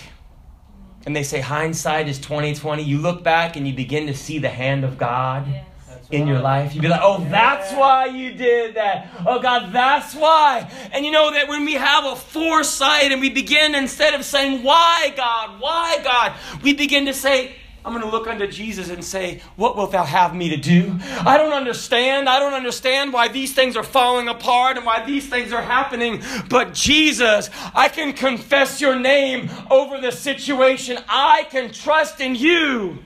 And 1.05 1.13
they 1.13 1.23
say 1.23 1.41
hindsight 1.41 2.07
is 2.07 2.19
2020. 2.19 2.83
You 2.83 2.99
look 2.99 3.21
back 3.21 3.57
and 3.57 3.67
you 3.67 3.73
begin 3.73 4.07
to 4.07 4.13
see 4.13 4.39
the 4.39 4.49
hand 4.49 4.85
of 4.85 4.97
God. 4.97 5.45
Yeah 5.49 5.63
in 6.11 6.27
your 6.27 6.39
life. 6.39 6.73
You'd 6.73 6.81
be 6.81 6.87
like, 6.87 7.01
oh, 7.03 7.25
that's 7.29 7.73
why 7.73 8.05
you 8.05 8.33
did 8.33 8.75
that. 8.75 9.09
Oh, 9.25 9.41
God, 9.41 9.71
that's 9.71 10.13
why. 10.13 10.69
And 10.91 11.05
you 11.05 11.11
know 11.11 11.31
that 11.31 11.47
when 11.47 11.65
we 11.65 11.73
have 11.73 12.05
a 12.05 12.15
foresight 12.15 13.11
and 13.11 13.21
we 13.21 13.29
begin, 13.29 13.75
instead 13.75 14.13
of 14.13 14.25
saying, 14.25 14.63
why, 14.63 15.13
God, 15.15 15.59
why, 15.59 15.99
God, 16.03 16.33
we 16.61 16.73
begin 16.73 17.05
to 17.05 17.13
say, 17.13 17.55
I'm 17.83 17.93
going 17.93 18.03
to 18.03 18.11
look 18.11 18.27
unto 18.27 18.45
Jesus 18.45 18.89
and 18.89 19.03
say, 19.03 19.41
What 19.55 19.75
wilt 19.75 19.91
thou 19.91 20.03
have 20.03 20.35
me 20.35 20.49
to 20.49 20.57
do? 20.57 20.99
I 21.01 21.35
don't 21.37 21.51
understand. 21.51 22.29
I 22.29 22.37
don't 22.37 22.53
understand 22.53 23.11
why 23.11 23.27
these 23.27 23.55
things 23.55 23.75
are 23.75 23.83
falling 23.83 24.27
apart 24.27 24.77
and 24.77 24.85
why 24.85 25.03
these 25.03 25.27
things 25.27 25.51
are 25.51 25.63
happening. 25.63 26.21
But 26.47 26.75
Jesus, 26.75 27.49
I 27.73 27.89
can 27.89 28.13
confess 28.13 28.81
your 28.81 28.99
name 28.99 29.49
over 29.71 29.99
the 29.99 30.11
situation. 30.11 30.99
I 31.09 31.47
can 31.49 31.71
trust 31.71 32.21
in 32.21 32.35
you. 32.35 32.99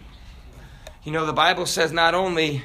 You 1.05 1.11
know, 1.13 1.25
the 1.25 1.33
Bible 1.33 1.65
says 1.65 1.93
not 1.93 2.13
only 2.13 2.61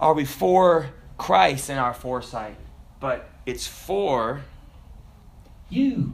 are 0.00 0.14
we 0.14 0.24
for 0.24 0.90
Christ 1.16 1.70
in 1.70 1.78
our 1.78 1.94
foresight, 1.94 2.56
but 3.00 3.28
it's 3.46 3.66
for 3.66 4.42
you. 5.68 6.12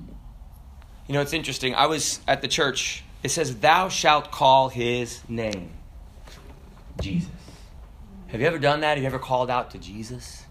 You 1.06 1.14
know, 1.14 1.20
it's 1.20 1.32
interesting. 1.32 1.74
I 1.74 1.86
was 1.86 2.20
at 2.28 2.42
the 2.42 2.48
church. 2.48 3.04
It 3.22 3.30
says, 3.30 3.56
Thou 3.56 3.88
shalt 3.88 4.30
call 4.30 4.68
his 4.68 5.20
name 5.28 5.72
Jesus. 7.00 7.30
Have 8.28 8.40
you 8.40 8.46
ever 8.46 8.58
done 8.58 8.80
that? 8.80 8.90
Have 8.90 8.98
you 8.98 9.06
ever 9.06 9.18
called 9.18 9.50
out 9.50 9.72
to 9.72 9.78
Jesus? 9.78 10.44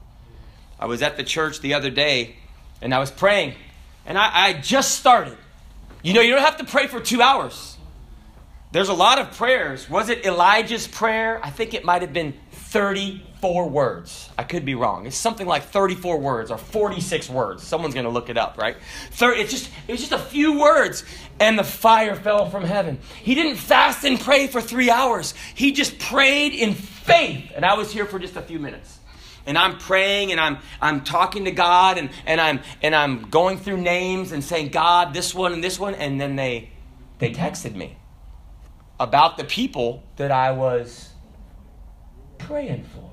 I 0.80 0.86
was 0.86 1.02
at 1.02 1.18
the 1.18 1.24
church 1.24 1.62
the 1.62 1.74
other 1.74 1.90
day 1.90 2.36
and 2.82 2.94
I 2.94 3.00
was 3.00 3.12
praying, 3.12 3.56
and 4.06 4.18
I, 4.18 4.48
I 4.48 4.54
just 4.54 4.98
started. 4.98 5.38
You 6.02 6.14
know, 6.14 6.22
you 6.22 6.32
don't 6.32 6.44
have 6.44 6.58
to 6.58 6.64
pray 6.64 6.88
for 6.88 7.00
two 7.00 7.22
hours. 7.22 7.78
There's 8.72 8.88
a 8.88 8.94
lot 8.94 9.20
of 9.20 9.32
prayers. 9.36 9.90
Was 9.90 10.10
it 10.10 10.26
Elijah's 10.26 10.88
prayer? 10.88 11.42
I 11.44 11.50
think 11.50 11.74
it 11.74 11.84
might 11.84 12.02
have 12.02 12.14
been 12.14 12.36
34 12.70 13.68
words. 13.68 14.30
I 14.38 14.44
could 14.44 14.64
be 14.64 14.76
wrong. 14.76 15.08
It's 15.08 15.18
something 15.18 15.48
like 15.48 15.64
34 15.64 16.20
words 16.20 16.52
or 16.52 16.58
46 16.60 17.28
words. 17.28 17.64
Someone's 17.64 17.96
going 17.96 18.06
to 18.06 18.12
look 18.12 18.30
it 18.30 18.38
up, 18.38 18.60
right? 18.60 18.78
it's 19.10 19.52
just 19.52 19.72
it's 19.88 20.02
just 20.02 20.12
a 20.12 20.20
few 20.20 20.60
words 20.60 21.04
and 21.40 21.58
the 21.58 21.64
fire 21.64 22.16
fell 22.16 22.48
from 22.48 22.64
heaven. 22.64 23.00
He 23.24 23.34
didn't 23.34 23.56
fast 23.56 24.06
and 24.06 24.20
pray 24.20 24.46
for 24.46 24.62
3 24.62 24.92
hours. 24.92 25.34
He 25.56 25.72
just 25.72 25.98
prayed 25.98 26.54
in 26.54 26.76
faith. 26.76 27.52
And 27.56 27.66
I 27.66 27.74
was 27.74 27.92
here 27.92 28.06
for 28.06 28.20
just 28.20 28.36
a 28.36 28.42
few 28.42 28.60
minutes. 28.60 29.00
And 29.48 29.58
I'm 29.58 29.80
praying 29.80 30.32
and 30.32 30.40
I'm 30.40 30.60
I'm 30.80 31.04
talking 31.04 31.46
to 31.46 31.52
God 31.52 31.98
and 31.98 32.12
and 32.28 32.40
I'm 32.40 32.60
and 32.84 32.94
I'm 32.94 33.32
going 33.32 33.58
through 33.58 33.78
names 33.78 34.32
and 34.32 34.44
saying, 34.44 34.70
"God, 34.70 35.16
this 35.16 35.34
one 35.34 35.54
and 35.54 35.64
this 35.64 35.80
one." 35.80 35.96
And 35.96 36.22
then 36.22 36.36
they 36.36 36.70
they 37.18 37.32
texted 37.32 37.74
me 37.74 37.98
about 39.00 39.38
the 39.38 39.44
people 39.44 40.04
that 40.18 40.32
I 40.32 40.52
was 40.52 41.09
praying 42.40 42.84
for. 42.96 43.10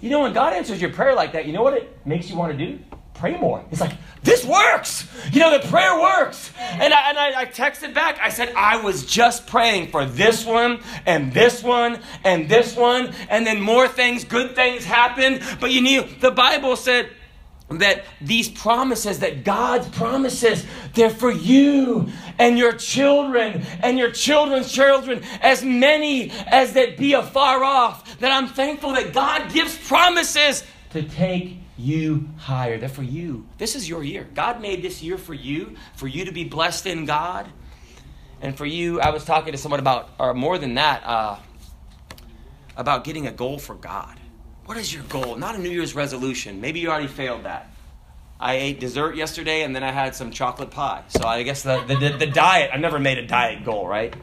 You 0.00 0.10
know, 0.10 0.20
when 0.20 0.32
God 0.32 0.52
answers 0.52 0.80
your 0.80 0.92
prayer 0.92 1.14
like 1.14 1.32
that, 1.32 1.46
you 1.46 1.52
know 1.52 1.62
what 1.62 1.74
it 1.74 2.04
makes 2.04 2.28
you 2.28 2.36
want 2.36 2.52
to 2.52 2.58
do? 2.58 2.78
Pray 3.14 3.38
more. 3.38 3.64
It's 3.70 3.80
like, 3.80 3.92
this 4.22 4.44
works. 4.44 5.08
You 5.32 5.38
know, 5.38 5.56
the 5.56 5.66
prayer 5.68 5.98
works. 6.00 6.50
And 6.58 6.92
I, 6.92 7.08
and 7.08 7.18
I, 7.18 7.42
I 7.42 7.46
texted 7.46 7.94
back. 7.94 8.18
I 8.20 8.28
said, 8.28 8.52
I 8.56 8.82
was 8.82 9.06
just 9.06 9.46
praying 9.46 9.92
for 9.92 10.04
this 10.04 10.44
one 10.44 10.80
and 11.06 11.32
this 11.32 11.62
one 11.62 12.00
and 12.24 12.48
this 12.48 12.76
one. 12.76 13.14
And 13.30 13.46
then 13.46 13.60
more 13.60 13.86
things, 13.86 14.24
good 14.24 14.56
things 14.56 14.84
happened. 14.84 15.42
But 15.60 15.70
you 15.70 15.80
knew, 15.80 16.02
the 16.20 16.32
Bible 16.32 16.74
said, 16.74 17.08
that 17.68 18.04
these 18.20 18.48
promises, 18.48 19.20
that 19.20 19.44
God's 19.44 19.88
promises, 19.88 20.64
they're 20.94 21.10
for 21.10 21.30
you 21.30 22.08
and 22.38 22.58
your 22.58 22.72
children 22.72 23.64
and 23.82 23.98
your 23.98 24.10
children's 24.10 24.70
children, 24.70 25.22
as 25.40 25.64
many 25.64 26.30
as 26.30 26.74
that 26.74 26.96
be 26.96 27.14
afar 27.14 27.64
off. 27.64 28.18
That 28.18 28.32
I'm 28.32 28.48
thankful 28.48 28.92
that 28.92 29.12
God 29.12 29.52
gives 29.52 29.76
promises 29.88 30.64
to 30.90 31.02
take 31.02 31.58
you 31.76 32.28
higher. 32.38 32.78
They're 32.78 32.88
for 32.88 33.02
you. 33.02 33.46
This 33.58 33.74
is 33.74 33.88
your 33.88 34.04
year. 34.04 34.28
God 34.34 34.60
made 34.60 34.82
this 34.82 35.02
year 35.02 35.18
for 35.18 35.34
you, 35.34 35.76
for 35.96 36.06
you 36.06 36.26
to 36.26 36.32
be 36.32 36.44
blessed 36.44 36.86
in 36.86 37.04
God. 37.06 37.48
And 38.40 38.56
for 38.56 38.66
you, 38.66 39.00
I 39.00 39.10
was 39.10 39.24
talking 39.24 39.52
to 39.52 39.58
someone 39.58 39.80
about, 39.80 40.10
or 40.18 40.34
more 40.34 40.58
than 40.58 40.74
that, 40.74 41.02
uh, 41.04 41.38
about 42.76 43.04
getting 43.04 43.26
a 43.26 43.32
goal 43.32 43.58
for 43.58 43.74
God. 43.74 44.20
What 44.66 44.78
is 44.78 44.94
your 44.94 45.02
goal? 45.04 45.36
Not 45.36 45.56
a 45.56 45.58
New 45.58 45.68
Year's 45.68 45.94
resolution. 45.94 46.60
Maybe 46.60 46.80
you 46.80 46.90
already 46.90 47.06
failed 47.06 47.44
that. 47.44 47.70
I 48.40 48.54
ate 48.54 48.80
dessert 48.80 49.14
yesterday 49.14 49.62
and 49.62 49.76
then 49.76 49.82
I 49.82 49.92
had 49.92 50.14
some 50.14 50.30
chocolate 50.30 50.70
pie. 50.70 51.02
So 51.08 51.26
I 51.26 51.42
guess 51.42 51.62
the, 51.62 51.84
the, 51.86 51.96
the, 51.96 52.16
the 52.18 52.26
diet, 52.26 52.70
I've 52.72 52.80
never 52.80 52.98
made 52.98 53.18
a 53.18 53.26
diet 53.26 53.64
goal, 53.64 53.86
right? 53.86 54.14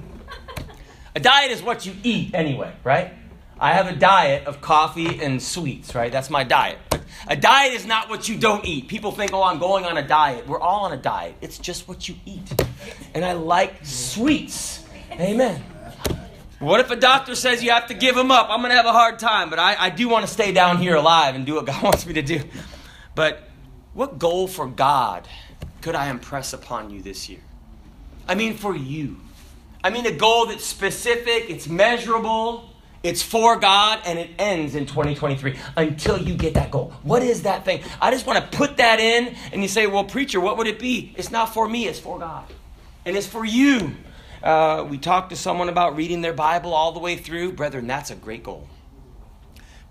A 1.16 1.20
diet 1.20 1.52
is 1.52 1.62
what 1.62 1.86
you 1.86 1.94
eat 2.04 2.34
anyway, 2.34 2.74
right? 2.84 3.14
I 3.60 3.74
have 3.74 3.86
a 3.86 3.96
diet 3.96 4.48
of 4.48 4.62
coffee 4.62 5.22
and 5.22 5.42
sweets, 5.42 5.94
right? 5.94 6.12
That's 6.12 6.32
my 6.32 6.44
diet. 6.44 6.80
A 7.28 7.36
diet 7.36 7.74
is 7.74 7.86
not 7.86 8.10
what 8.10 8.28
you 8.28 8.36
don't 8.36 8.66
eat. 8.66 8.88
People 8.88 9.12
think, 9.12 9.34
oh, 9.34 9.44
I'm 9.44 9.60
going 9.60 9.86
on 9.86 9.98
a 9.98 10.08
diet. 10.08 10.48
We're 10.48 10.60
all 10.60 10.86
on 10.86 10.92
a 10.94 10.98
diet. 10.98 11.36
It's 11.42 11.60
just 11.60 11.88
what 11.88 12.10
you 12.10 12.16
eat. 12.26 12.64
And 13.14 13.24
I 13.24 13.34
like 13.34 13.86
sweets. 13.86 14.86
Amen. 15.12 15.64
What 16.62 16.80
if 16.80 16.92
a 16.92 16.96
doctor 16.96 17.34
says 17.34 17.64
you 17.64 17.72
have 17.72 17.88
to 17.88 17.96
give 17.96 18.14
them 18.14 18.30
up? 18.30 18.48
I'm 18.52 18.60
going 18.60 18.70
to 18.70 18.76
have 18.76 18.86
a 18.86 18.92
hard 18.92 19.18
time, 19.18 19.50
but 19.50 19.58
I, 19.58 19.76
I 19.86 19.90
do 19.90 20.08
want 20.08 20.28
to 20.28 20.32
stay 20.32 20.52
down 20.52 20.78
here 20.78 20.96
alive 20.96 21.34
and 21.34 21.44
do 21.44 21.56
what 21.56 21.66
God 21.66 21.82
wants 21.82 22.06
me 22.06 22.14
to 22.14 22.22
do. 22.22 22.42
But 23.16 23.50
what 23.94 24.20
goal 24.20 24.48
for 24.48 24.68
God 24.68 25.28
could 25.82 25.96
I 25.96 26.10
impress 26.10 26.54
upon 26.54 26.92
you 26.92 27.02
this 27.02 27.28
year? 27.28 27.40
I 28.28 28.36
mean, 28.36 28.54
for 28.54 28.76
you. 28.76 29.18
I 29.84 29.90
mean, 29.90 30.06
a 30.06 30.12
goal 30.12 30.46
that's 30.46 30.64
specific, 30.64 31.50
it's 31.50 31.68
measurable, 31.68 32.70
it's 33.02 33.24
for 33.24 33.60
God, 33.60 34.00
and 34.06 34.20
it 34.20 34.30
ends 34.38 34.76
in 34.76 34.86
2023 34.86 35.58
until 35.76 36.22
you 36.22 36.36
get 36.36 36.54
that 36.54 36.70
goal. 36.70 36.94
What 37.02 37.24
is 37.24 37.42
that 37.42 37.66
thing? 37.66 37.82
I 38.00 38.12
just 38.12 38.28
want 38.28 38.40
to 38.40 38.56
put 38.56 38.78
that 38.78 39.00
in, 39.00 39.36
and 39.52 39.64
you 39.64 39.68
say, 39.68 39.88
well, 39.88 40.04
preacher, 40.04 40.40
what 40.40 40.58
would 40.60 40.68
it 40.68 40.78
be? 40.78 41.16
It's 41.18 41.32
not 41.32 41.52
for 41.52 41.68
me, 41.68 41.88
it's 41.88 42.00
for 42.00 42.20
God. 42.20 42.46
And 43.04 43.18
it's 43.18 43.26
for 43.26 43.44
you. 43.44 43.96
Uh, 44.44 44.86
we 44.90 44.98
talked 44.98 45.30
to 45.30 45.36
someone 45.36 45.70
about 45.70 45.96
reading 45.96 46.22
their 46.22 46.34
Bible 46.34 46.74
all 46.74 46.92
the 46.92 47.00
way 47.00 47.16
through. 47.16 47.54
Brethren, 47.54 47.88
that's 47.88 48.10
a 48.10 48.16
great 48.16 48.44
goal. 48.44 48.68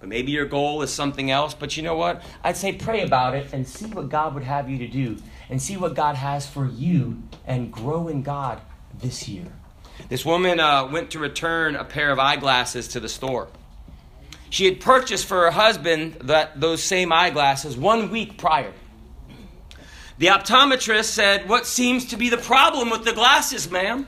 But 0.00 0.08
maybe 0.08 0.32
your 0.32 0.46
goal 0.46 0.82
is 0.82 0.92
something 0.92 1.30
else. 1.30 1.54
But 1.54 1.76
you 1.76 1.82
know 1.82 1.96
what? 1.96 2.22
I'd 2.42 2.56
say 2.56 2.72
pray 2.72 3.02
about 3.02 3.34
it 3.34 3.52
and 3.52 3.68
see 3.68 3.86
what 3.86 4.08
God 4.08 4.34
would 4.34 4.42
have 4.42 4.68
you 4.68 4.78
to 4.78 4.88
do 4.88 5.18
and 5.48 5.60
see 5.60 5.76
what 5.76 5.94
God 5.94 6.16
has 6.16 6.46
for 6.46 6.66
you 6.66 7.22
and 7.46 7.72
grow 7.72 8.08
in 8.08 8.22
God 8.22 8.60
this 8.98 9.28
year. 9.28 9.46
This 10.08 10.24
woman 10.24 10.58
uh, 10.58 10.88
went 10.90 11.10
to 11.12 11.18
return 11.18 11.76
a 11.76 11.84
pair 11.84 12.10
of 12.10 12.18
eyeglasses 12.18 12.88
to 12.88 13.00
the 13.00 13.08
store. 13.08 13.48
She 14.48 14.64
had 14.64 14.80
purchased 14.80 15.26
for 15.26 15.42
her 15.42 15.50
husband 15.50 16.14
that, 16.22 16.60
those 16.60 16.82
same 16.82 17.12
eyeglasses 17.12 17.76
one 17.76 18.10
week 18.10 18.36
prior. 18.36 18.72
The 20.18 20.26
optometrist 20.26 21.04
said, 21.04 21.48
What 21.48 21.66
seems 21.66 22.06
to 22.06 22.16
be 22.16 22.30
the 22.30 22.36
problem 22.36 22.90
with 22.90 23.04
the 23.04 23.12
glasses, 23.12 23.70
ma'am? 23.70 24.06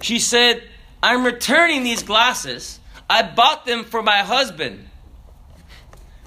She 0.00 0.18
said, 0.18 0.62
I'm 1.02 1.24
returning 1.24 1.82
these 1.82 2.02
glasses. 2.02 2.80
I 3.08 3.22
bought 3.22 3.66
them 3.66 3.84
for 3.84 4.02
my 4.02 4.18
husband. 4.18 4.88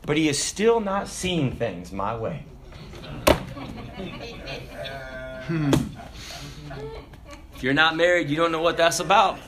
But 0.05 0.17
he 0.17 0.29
is 0.29 0.41
still 0.41 0.79
not 0.79 1.07
seeing 1.07 1.55
things 1.55 1.91
my 1.91 2.15
way. 2.15 2.45
Hmm. 5.47 5.71
If 7.55 7.63
you're 7.63 7.73
not 7.73 7.95
married, 7.95 8.29
you 8.29 8.35
don't 8.35 8.51
know 8.51 8.61
what 8.61 8.77
that's 8.77 8.99
about. 8.99 9.39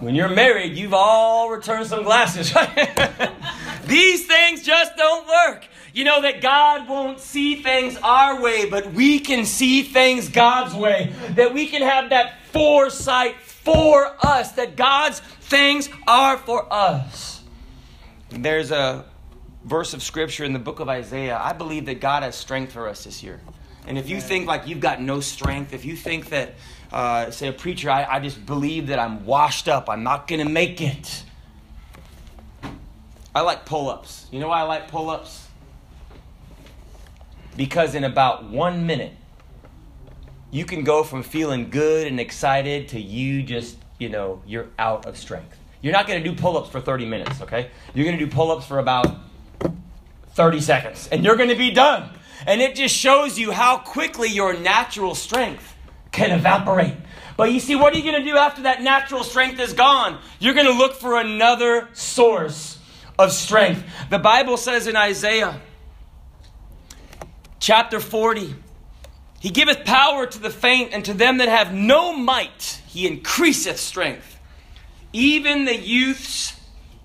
When 0.00 0.14
you're 0.14 0.28
married, 0.28 0.76
you've 0.76 0.94
all 0.94 1.50
returned 1.50 1.86
some 1.86 2.02
glasses. 2.04 2.52
These 3.86 4.26
things 4.26 4.64
just 4.64 4.96
don't 4.96 5.26
work. 5.26 5.66
You 5.98 6.04
know 6.04 6.22
that 6.22 6.40
God 6.40 6.88
won't 6.88 7.18
see 7.18 7.56
things 7.56 7.96
our 7.96 8.40
way, 8.40 8.70
but 8.70 8.92
we 8.92 9.18
can 9.18 9.44
see 9.44 9.82
things 9.82 10.28
God's 10.28 10.72
way. 10.72 11.12
That 11.30 11.52
we 11.52 11.66
can 11.66 11.82
have 11.82 12.10
that 12.10 12.34
foresight 12.52 13.34
for 13.40 14.14
us, 14.24 14.52
that 14.52 14.76
God's 14.76 15.18
things 15.18 15.88
are 16.06 16.36
for 16.36 16.72
us. 16.72 17.42
There's 18.28 18.70
a 18.70 19.06
verse 19.64 19.92
of 19.92 20.00
scripture 20.04 20.44
in 20.44 20.52
the 20.52 20.60
book 20.60 20.78
of 20.78 20.88
Isaiah. 20.88 21.36
I 21.36 21.52
believe 21.52 21.86
that 21.86 22.00
God 22.00 22.22
has 22.22 22.36
strength 22.36 22.74
for 22.74 22.86
us 22.86 23.02
this 23.02 23.24
year. 23.24 23.40
And 23.84 23.98
if 23.98 24.08
you 24.08 24.20
think 24.20 24.46
like 24.46 24.68
you've 24.68 24.78
got 24.78 25.02
no 25.02 25.18
strength, 25.18 25.72
if 25.72 25.84
you 25.84 25.96
think 25.96 26.28
that, 26.28 26.54
uh, 26.92 27.32
say, 27.32 27.48
a 27.48 27.52
preacher, 27.52 27.90
I, 27.90 28.04
I 28.04 28.20
just 28.20 28.46
believe 28.46 28.86
that 28.86 29.00
I'm 29.00 29.26
washed 29.26 29.66
up, 29.66 29.90
I'm 29.90 30.04
not 30.04 30.28
going 30.28 30.46
to 30.46 30.48
make 30.48 30.80
it. 30.80 31.24
I 33.34 33.40
like 33.40 33.66
pull 33.66 33.90
ups. 33.90 34.28
You 34.30 34.38
know 34.38 34.46
why 34.46 34.60
I 34.60 34.62
like 34.62 34.86
pull 34.92 35.10
ups? 35.10 35.47
Because 37.58 37.96
in 37.96 38.04
about 38.04 38.44
one 38.44 38.86
minute, 38.86 39.16
you 40.52 40.64
can 40.64 40.84
go 40.84 41.02
from 41.02 41.24
feeling 41.24 41.70
good 41.70 42.06
and 42.06 42.20
excited 42.20 42.86
to 42.90 43.00
you 43.00 43.42
just, 43.42 43.76
you 43.98 44.08
know, 44.08 44.40
you're 44.46 44.68
out 44.78 45.06
of 45.06 45.18
strength. 45.18 45.58
You're 45.82 45.92
not 45.92 46.06
going 46.06 46.22
to 46.22 46.30
do 46.30 46.36
pull 46.36 46.56
ups 46.56 46.70
for 46.70 46.80
30 46.80 47.06
minutes, 47.06 47.42
okay? 47.42 47.70
You're 47.94 48.04
going 48.04 48.16
to 48.16 48.24
do 48.24 48.30
pull 48.30 48.52
ups 48.52 48.64
for 48.64 48.78
about 48.78 49.08
30 50.34 50.60
seconds, 50.60 51.08
and 51.10 51.24
you're 51.24 51.34
going 51.34 51.48
to 51.48 51.56
be 51.56 51.72
done. 51.72 52.08
And 52.46 52.60
it 52.60 52.76
just 52.76 52.94
shows 52.94 53.36
you 53.36 53.50
how 53.50 53.78
quickly 53.78 54.28
your 54.28 54.56
natural 54.56 55.16
strength 55.16 55.74
can 56.12 56.30
evaporate. 56.30 56.94
But 57.36 57.50
you 57.50 57.58
see, 57.58 57.74
what 57.74 57.92
are 57.92 57.96
you 57.96 58.04
going 58.04 58.22
to 58.22 58.30
do 58.30 58.36
after 58.36 58.62
that 58.62 58.82
natural 58.82 59.24
strength 59.24 59.58
is 59.58 59.72
gone? 59.72 60.20
You're 60.38 60.54
going 60.54 60.66
to 60.66 60.78
look 60.78 60.94
for 60.94 61.18
another 61.18 61.88
source 61.92 62.78
of 63.18 63.32
strength. 63.32 63.82
The 64.10 64.20
Bible 64.20 64.56
says 64.58 64.86
in 64.86 64.94
Isaiah 64.94 65.60
chapter 67.60 68.00
40, 68.00 68.54
He 69.40 69.50
giveth 69.50 69.84
power 69.84 70.26
to 70.26 70.38
the 70.38 70.50
faint, 70.50 70.92
and 70.92 71.04
to 71.04 71.14
them 71.14 71.38
that 71.38 71.48
have 71.48 71.72
no 71.72 72.12
might, 72.12 72.80
He 72.86 73.06
increaseth 73.06 73.78
strength. 73.78 74.38
Even 75.12 75.64
the 75.64 75.76
youths 75.76 76.58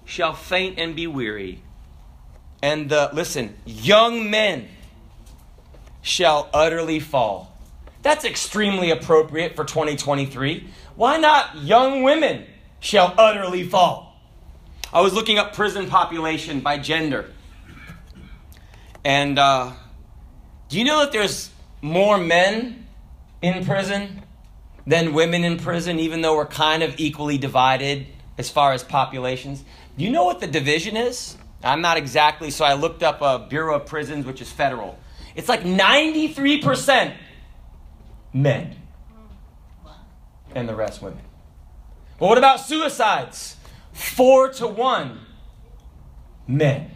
shall 0.05 0.33
faint 0.33 0.77
and 0.77 0.95
be 0.95 1.07
weary. 1.07 1.61
And 2.61 2.89
the, 2.89 3.09
listen, 3.13 3.55
young 3.65 4.29
men 4.29 4.67
shall 6.01 6.49
utterly 6.53 6.99
fall. 6.99 7.57
That's 8.03 8.25
extremely 8.25 8.91
appropriate 8.91 9.55
for 9.55 9.63
2023. 9.63 10.67
Why 10.95 11.17
not 11.17 11.57
young 11.57 12.03
women 12.03 12.45
shall 12.79 13.13
utterly 13.17 13.63
fall? 13.63 14.19
I 14.93 15.01
was 15.01 15.13
looking 15.13 15.39
up 15.39 15.53
prison 15.53 15.87
population 15.87 16.59
by 16.59 16.77
gender. 16.77 17.31
And 19.03 19.39
uh, 19.39 19.71
do 20.73 20.79
you 20.79 20.85
know 20.85 21.01
that 21.01 21.11
there's 21.11 21.51
more 21.83 22.17
men 22.17 22.87
in 23.43 23.63
prison 23.63 24.23
than 24.87 25.13
women 25.13 25.43
in 25.43 25.59
prison, 25.59 25.99
even 25.99 26.21
though 26.21 26.35
we're 26.35 26.47
kind 26.47 26.81
of 26.81 26.95
equally 26.97 27.37
divided 27.37 28.07
as 28.39 28.49
far 28.49 28.73
as 28.73 28.83
populations? 28.83 29.63
Do 29.95 30.03
you 30.03 30.09
know 30.09 30.25
what 30.25 30.39
the 30.39 30.47
division 30.47 30.97
is? 30.97 31.37
I'm 31.63 31.81
not 31.81 31.97
exactly, 31.97 32.49
so 32.49 32.65
I 32.65 32.73
looked 32.73 33.03
up 33.03 33.21
a 33.21 33.45
Bureau 33.47 33.75
of 33.75 33.85
Prisons, 33.85 34.25
which 34.25 34.41
is 34.41 34.51
federal. 34.51 34.97
It's 35.35 35.47
like 35.47 35.61
93% 35.61 37.17
men, 38.33 38.75
and 40.55 40.67
the 40.67 40.73
rest 40.73 41.03
women. 41.03 41.21
But 42.17 42.29
what 42.29 42.39
about 42.39 42.61
suicides? 42.61 43.57
Four 43.91 44.49
to 44.53 44.67
one 44.67 45.19
men. 46.47 46.89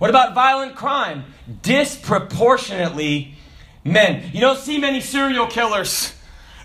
What 0.00 0.08
about 0.08 0.34
violent 0.34 0.76
crime? 0.76 1.24
Disproportionately 1.60 3.34
men. 3.84 4.30
You 4.32 4.40
don't 4.40 4.58
see 4.58 4.78
many 4.78 5.02
serial 5.02 5.46
killers 5.46 6.14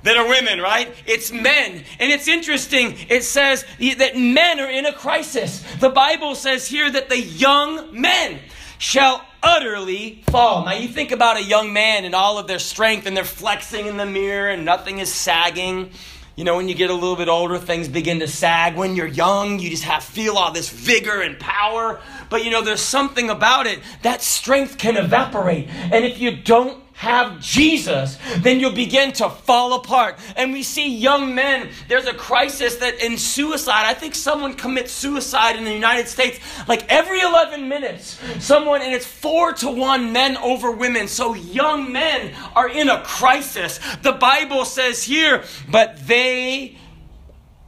that 0.04 0.15
are 0.15 0.26
women, 0.26 0.62
right? 0.62 0.93
It's 1.06 1.34
men. 1.34 1.84
And 2.00 2.12
it's 2.13 2.30
interesting. 2.30 2.95
It 3.10 3.26
says 3.26 3.65
that 3.98 4.15
men 4.15 4.62
are 4.62 4.69
in 4.69 4.86
a 4.86 4.93
crisis. 4.93 5.62
The 5.82 5.89
Bible 5.89 6.36
says 6.36 6.65
here 6.65 6.89
that 6.89 7.10
the 7.10 7.19
young 7.19 8.00
men 8.00 8.39
shall 8.78 9.21
utterly 9.43 10.24
fall. 10.30 10.63
Now, 10.63 10.76
you 10.76 10.88
think 10.88 11.12
about 11.12 11.36
a 11.36 11.43
young 11.43 11.74
man 11.74 12.06
and 12.06 12.15
all 12.15 12.38
of 12.38 12.48
their 12.48 12.58
strength, 12.58 13.06
and 13.06 13.17
they're 13.17 13.26
flexing 13.26 13.86
in 13.86 13.98
the 13.98 14.06
mirror, 14.06 14.50
and 14.50 14.63
nothing 14.63 15.00
is 15.00 15.13
sagging. 15.13 15.91
You 16.38 16.43
know, 16.43 16.58
when 16.58 16.67
you 16.67 16.76
get 16.76 16.89
a 16.89 16.93
little 16.93 17.15
bit 17.15 17.30
older, 17.30 17.58
things 17.58 17.88
begin 17.88 18.19
to 18.19 18.28
sag. 18.28 18.76
When 18.76 18.95
you're 18.95 19.08
young, 19.08 19.60
you 19.60 19.69
just 19.69 19.84
have 19.84 20.04
feel 20.04 20.38
all 20.38 20.52
this 20.52 20.69
vigor 20.69 21.21
and 21.21 21.39
power. 21.39 22.02
But 22.36 22.43
you 22.43 22.52
know, 22.52 22.62
there's 22.62 22.82
something 22.82 23.30
about 23.30 23.65
it 23.65 23.80
that 24.02 24.21
strength 24.21 24.78
can 24.78 24.98
evaporate. 24.98 25.69
And 25.69 26.04
if 26.04 26.19
you 26.19 26.36
don't 26.36 26.84
have 26.95 27.39
Jesus, 27.39 28.19
then 28.39 28.60
you'll 28.60 28.74
begin 28.74 29.13
to 29.13 29.30
fall 29.30 29.76
apart. 29.76 30.19
And 30.36 30.52
we 30.52 30.62
see 30.62 30.98
young 30.98 31.34
men, 31.34 31.69
there's 31.88 32.08
a 32.08 32.13
crisis 32.13 32.76
that 32.76 33.02
in 33.02 33.17
suicide, 33.17 33.86
I 33.86 33.93
think 33.93 34.15
someone 34.15 34.54
commits 34.54 34.91
suicide 34.91 35.56
in 35.56 35.63
the 35.63 35.71
United 35.71 36.10
States 36.10 36.41
like 36.67 36.86
every 36.91 37.21
11 37.21 37.69
minutes. 37.69 38.19
Someone, 38.39 38.82
and 38.82 38.93
it's 38.93 39.08
four 39.08 39.54
to 39.54 39.69
one 39.69 40.12
men 40.12 40.36
over 40.36 40.71
women. 40.71 41.08
So 41.08 41.36
young 41.36 41.89
men 41.89 42.34
are 42.54 42.67
in 42.67 42.89
a 42.89 43.02
crisis. 43.04 43.80
The 44.02 44.12
Bible 44.12 44.65
says 44.65 45.04
here, 45.04 45.45
but 45.69 46.06
they 46.06 46.76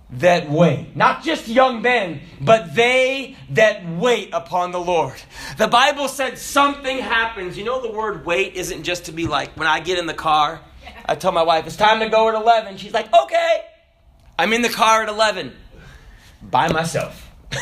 that 0.10 0.50
wait. 0.50 0.96
Not 0.96 1.24
just 1.24 1.48
young 1.48 1.82
men, 1.82 2.22
but 2.40 2.74
they 2.74 3.36
that 3.52 3.88
wait 3.88 4.30
upon 4.34 4.72
the 4.72 4.80
Lord. 4.80 5.16
The 5.58 5.68
Bible 5.68 6.08
said 6.08 6.38
something 6.38 7.00
happens. 7.00 7.58
You 7.58 7.66
know, 7.66 7.82
the 7.82 7.92
word 7.92 8.26
wait 8.26 8.54
isn't 8.56 8.84
just 8.84 9.06
to 9.06 9.12
be 9.12 9.28
like, 9.28 9.52
when 9.58 9.68
I 9.68 9.80
get 9.80 10.00
in 10.00 10.06
the 10.06 10.14
car, 10.14 10.62
I 11.06 11.16
tell 11.16 11.32
my 11.32 11.44
wife, 11.44 11.68
it's 11.68 11.76
time 11.76 12.00
to 12.00 12.10
go 12.10 12.30
at 12.30 12.36
11. 12.36 12.78
She's 12.78 12.94
like, 12.94 13.14
okay. 13.14 13.66
I'm 14.40 14.54
in 14.54 14.62
the 14.62 14.70
car 14.70 15.04
at 15.04 15.10
11 15.10 15.54
by 16.42 16.72
myself. 16.72 17.30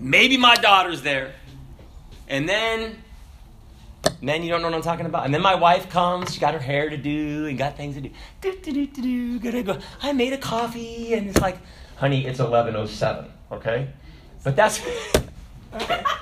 Maybe 0.00 0.36
my 0.36 0.54
daughter's 0.54 1.02
there. 1.02 1.34
And 2.28 2.48
then 2.48 3.02
Men, 4.22 4.42
you 4.42 4.50
don't 4.50 4.60
know 4.60 4.68
what 4.68 4.76
I'm 4.76 4.82
talking 4.82 5.06
about. 5.06 5.24
And 5.24 5.32
then 5.32 5.40
my 5.40 5.54
wife 5.54 5.88
comes, 5.88 6.34
she 6.34 6.40
got 6.40 6.52
her 6.52 6.60
hair 6.60 6.90
to 6.90 6.96
do 6.96 7.46
and 7.46 7.56
got 7.56 7.76
things 7.76 7.94
to 7.94 8.02
do. 8.02 8.10
Do, 8.40 8.54
do, 8.62 8.72
do, 8.72 8.86
do, 8.86 9.02
do. 9.02 9.38
Gotta 9.38 9.62
go. 9.62 9.78
I 10.02 10.12
made 10.12 10.32
a 10.34 10.38
coffee, 10.38 11.14
and 11.14 11.28
it's 11.28 11.40
like, 11.40 11.56
honey, 11.96 12.26
it's 12.26 12.38
11.07, 12.38 13.30
okay? 13.52 13.88
But 14.44 14.56
that's, 14.56 14.80
okay. 15.74 16.04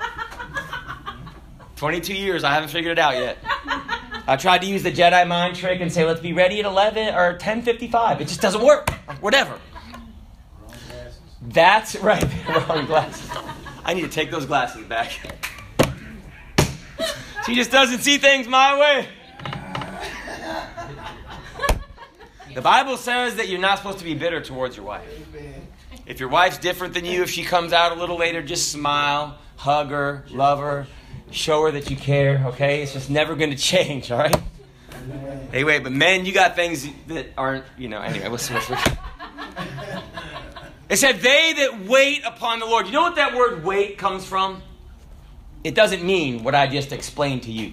22 1.76 2.14
years, 2.14 2.44
I 2.44 2.54
haven't 2.54 2.70
figured 2.70 2.92
it 2.92 3.00
out 3.00 3.14
yet. 3.14 3.38
I 4.26 4.37
tried 4.37 4.62
to 4.62 4.66
use 4.66 4.82
the 4.82 4.92
Jedi 4.92 5.26
mind 5.26 5.56
trick 5.56 5.80
and 5.80 5.92
say, 5.92 6.04
let's 6.04 6.20
be 6.20 6.32
ready 6.32 6.61
at 6.61 6.66
11 6.66 7.14
or 7.14 7.38
10.55. 7.38 8.20
It 8.20 8.28
just 8.28 8.40
doesn't 8.40 8.62
work. 8.62 8.90
Whatever. 9.20 9.58
That's 11.40 11.96
right. 11.96 12.22
Wrong 12.68 12.84
glasses. 12.87 13.30
I 13.84 13.94
need 13.94 14.02
to 14.02 14.08
take 14.08 14.30
those 14.30 14.44
glasses 14.44 14.84
back. 14.87 15.47
She 17.48 17.54
just 17.54 17.70
doesn't 17.70 18.00
see 18.00 18.18
things 18.18 18.46
my 18.46 18.78
way. 18.78 19.08
The 22.54 22.61
Bible 22.61 22.98
says 22.98 23.37
that 23.37 23.48
you're 23.48 23.58
not 23.58 23.78
supposed 23.78 24.00
to 24.00 24.04
be 24.04 24.12
bitter 24.12 24.42
towards 24.42 24.76
your 24.76 24.84
wife. 24.84 25.08
If 26.04 26.20
your 26.20 26.28
wife's 26.28 26.58
different 26.58 26.92
than 26.92 27.06
you, 27.06 27.22
if 27.22 27.30
she 27.30 27.44
comes 27.44 27.72
out 27.72 27.92
a 27.92 27.94
little 27.94 28.18
later, 28.18 28.42
just 28.42 28.70
smile, 28.70 29.38
hug 29.56 29.88
her, 29.88 30.26
love 30.28 30.58
her, 30.58 30.88
show 31.30 31.62
her 31.62 31.70
that 31.70 31.88
you 31.88 31.96
care, 31.96 32.42
okay? 32.48 32.82
It's 32.82 32.92
just 32.92 33.08
never 33.08 33.34
going 33.34 33.50
to 33.50 33.56
change, 33.56 34.11
all 34.11 34.18
right? 34.18 34.42
Wait, 35.50 35.82
but 35.82 35.92
men, 35.92 36.26
you 36.26 36.34
got 36.34 36.54
things 36.54 36.87
that 37.06 37.28
aren't, 37.38 37.64
you 37.78 37.88
know, 37.88 38.02
anyway, 38.02 38.28
listen, 38.28 38.56
listen. 38.56 38.76
It 40.90 40.98
said, 40.98 41.20
they 41.20 41.54
that 41.54 41.87
wait 41.87 42.26
upon 42.26 42.58
the 42.58 42.66
Lord. 42.66 42.84
You 42.84 42.92
know 42.92 43.02
what 43.04 43.16
that 43.16 43.34
word 43.34 43.64
wait 43.64 43.96
comes 43.96 44.26
from? 44.26 44.62
It 45.64 45.75
doesn't 45.75 46.03
mean 46.03 46.44
what 46.44 46.55
I 46.55 46.66
just 46.66 46.92
explained 46.92 47.42
to 47.44 47.53
you. 47.53 47.73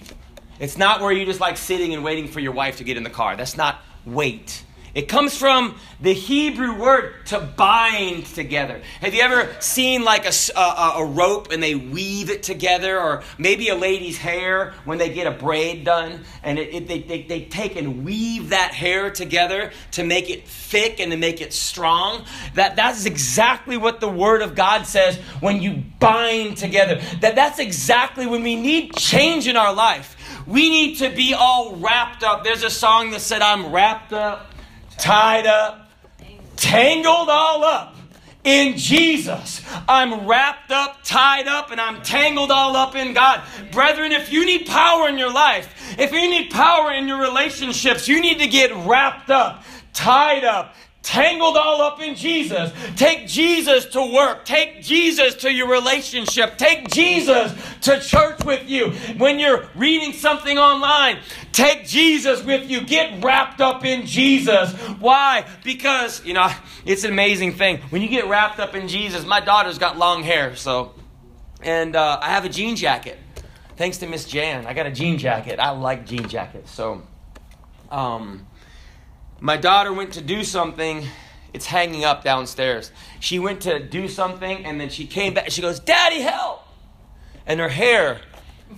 It's 0.60 0.78
not 0.78 1.02
where 1.02 1.12
you're 1.12 1.26
just 1.26 1.40
like 1.40 1.58
sitting 1.58 1.94
and 1.94 2.04
waiting 2.04 2.28
for 2.28 2.40
your 2.40 2.52
wife 2.52 2.78
to 2.78 2.84
get 2.84 2.98
in 2.98 3.04
the 3.04 3.10
car. 3.10 3.36
That's 3.36 3.58
not 3.58 3.80
wait. 4.06 4.64
It 4.96 5.10
comes 5.10 5.38
from 5.38 5.76
the 6.00 6.14
Hebrew 6.14 6.74
word 6.80 7.26
to 7.26 7.42
bind 7.42 8.28
together. 8.28 8.82
Have 9.02 9.14
you 9.14 9.22
ever 9.24 9.54
seen 9.60 10.06
like 10.06 10.26
a, 10.26 10.32
a, 10.58 10.94
a, 11.00 11.06
rope 11.06 11.52
and 11.52 11.62
they 11.62 11.76
weave 11.76 12.30
it 12.30 12.44
together? 12.44 12.98
Or 12.98 13.22
maybe 13.38 13.68
a 13.68 13.76
lady's 13.76 14.18
hair 14.18 14.74
when 14.86 14.98
they 14.98 15.14
get 15.14 15.28
a 15.28 15.32
braid 15.32 15.84
done 15.84 16.24
and 16.44 16.58
it, 16.58 16.74
it, 16.74 16.88
they, 16.88 17.02
they, 17.02 17.24
they 17.24 17.42
take 17.44 17.76
and 17.76 18.06
weave 18.06 18.50
that 18.50 18.72
hair 18.72 19.12
together 19.12 19.74
to 19.92 20.06
make 20.06 20.30
it 20.30 20.48
thick 20.48 21.02
and 21.02 21.12
to 21.12 21.18
make 21.18 21.42
it 21.42 21.52
strong? 21.52 22.24
That, 22.54 22.78
that's 22.78 23.06
exactly 23.06 23.76
what 23.76 24.00
the 24.00 24.08
Word 24.08 24.42
of 24.42 24.56
God 24.56 24.88
says 24.88 25.18
when 25.42 25.62
you 25.62 25.84
bind 26.00 26.56
together. 26.56 27.02
That, 27.20 27.36
that's 27.36 27.60
exactly 27.60 28.28
when 28.28 28.44
we 28.44 28.56
need 28.56 28.96
change 28.96 29.50
in 29.50 29.58
our 29.58 29.74
life. 29.74 30.16
We 30.48 30.70
need 30.70 31.00
to 31.00 31.10
be 31.10 31.34
all 31.34 31.76
wrapped 31.76 32.24
up. 32.24 32.46
There's 32.46 32.64
a 32.64 32.70
song 32.70 33.12
that 33.12 33.20
said, 33.20 33.42
I'm 33.42 33.74
wrapped 33.74 34.14
up 34.14 34.54
tied 34.98 35.46
up, 35.46 35.90
tangled 36.56 37.30
all 37.30 37.64
up 37.64 37.96
in 38.44 38.78
Jesus. 38.78 39.62
I'm 39.90 40.28
wrapped 40.28 40.72
up, 40.72 41.04
tied 41.04 41.48
up, 41.48 41.72
and 41.72 41.82
I'm 41.82 42.02
tangled 42.04 42.52
all 42.52 42.76
up 42.76 42.96
in 42.96 43.14
God. 43.14 43.42
Brethren, 43.72 44.12
if 44.12 44.32
you 44.32 44.46
need 44.46 44.68
power 44.68 45.10
in 45.10 45.18
your 45.18 45.34
life, 45.34 45.96
if 45.98 46.12
you 46.12 46.30
need 46.30 46.52
power 46.52 46.92
in 46.92 47.08
your 47.08 47.20
relationships, 47.20 48.08
you 48.08 48.22
need 48.22 48.40
to 48.40 48.48
get 48.48 48.72
wrapped 48.86 49.30
up, 49.30 49.64
tied 49.94 50.44
up, 50.44 50.76
tangled 51.06 51.56
all 51.56 51.82
up 51.82 52.02
in 52.02 52.16
Jesus. 52.16 52.74
Take 52.96 53.28
Jesus 53.28 53.86
to 53.86 54.02
work. 54.14 54.44
Take 54.44 54.82
Jesus 54.82 55.36
to 55.36 55.54
your 55.54 55.70
relationship. 55.70 56.58
Take 56.58 56.90
Jesus 56.90 57.54
to 57.82 58.00
church 58.02 58.44
with 58.44 58.68
you. 58.68 58.90
When 59.18 59.38
you're 59.38 59.68
reading 59.76 60.14
something 60.14 60.58
online, 60.58 61.20
take 61.52 61.86
Jesus 61.86 62.44
with 62.44 62.70
you. 62.70 62.82
Get 62.82 63.24
wrapped 63.24 63.62
up 63.62 63.86
in 63.86 64.08
Jesus. 64.08 64.74
Why? 65.00 65.46
Because, 65.64 66.26
you 66.26 66.34
know, 66.34 66.52
it's 66.86 67.04
an 67.04 67.12
amazing 67.12 67.54
thing. 67.54 67.78
When 67.92 68.02
you 68.02 68.10
get 68.10 68.28
wrapped 68.28 68.60
up 68.60 68.74
in 68.76 68.88
Jesus, 68.88 69.26
my 69.26 69.40
daughter's 69.40 69.78
got 69.78 69.98
long 69.98 70.24
hair, 70.24 70.56
so, 70.56 70.94
and 71.62 71.96
uh, 71.96 72.18
I 72.20 72.32
have 72.32 72.46
a 72.46 72.50
jean 72.50 72.76
jacket. 72.76 73.20
Thanks 73.78 74.00
to 74.00 74.08
Miss 74.08 74.26
Jan, 74.26 74.66
I 74.66 74.74
got 74.74 74.88
a 74.88 74.92
jean 74.92 75.20
jacket. 75.20 75.60
I 75.60 75.70
like 75.70 76.08
jean 76.08 76.28
jackets, 76.28 76.72
so, 76.72 77.04
um, 77.92 78.48
my 79.46 79.58
daughter 79.58 79.94
went 79.94 80.14
to 80.14 80.22
do 80.22 80.44
something. 80.44 81.06
It's 81.54 81.68
hanging 81.68 82.04
up 82.04 82.24
downstairs. 82.24 82.92
She 83.20 83.38
went 83.38 83.62
to 83.62 83.78
do 83.80 84.08
something 84.08 84.66
and 84.66 84.82
then 84.82 84.90
she 84.90 85.06
came 85.06 85.36
back. 85.36 85.52
She 85.52 85.62
goes, 85.62 85.80
Daddy, 85.80 86.22
help! 86.22 86.64
And 87.46 87.60
her 87.60 87.70
hair 87.70 88.22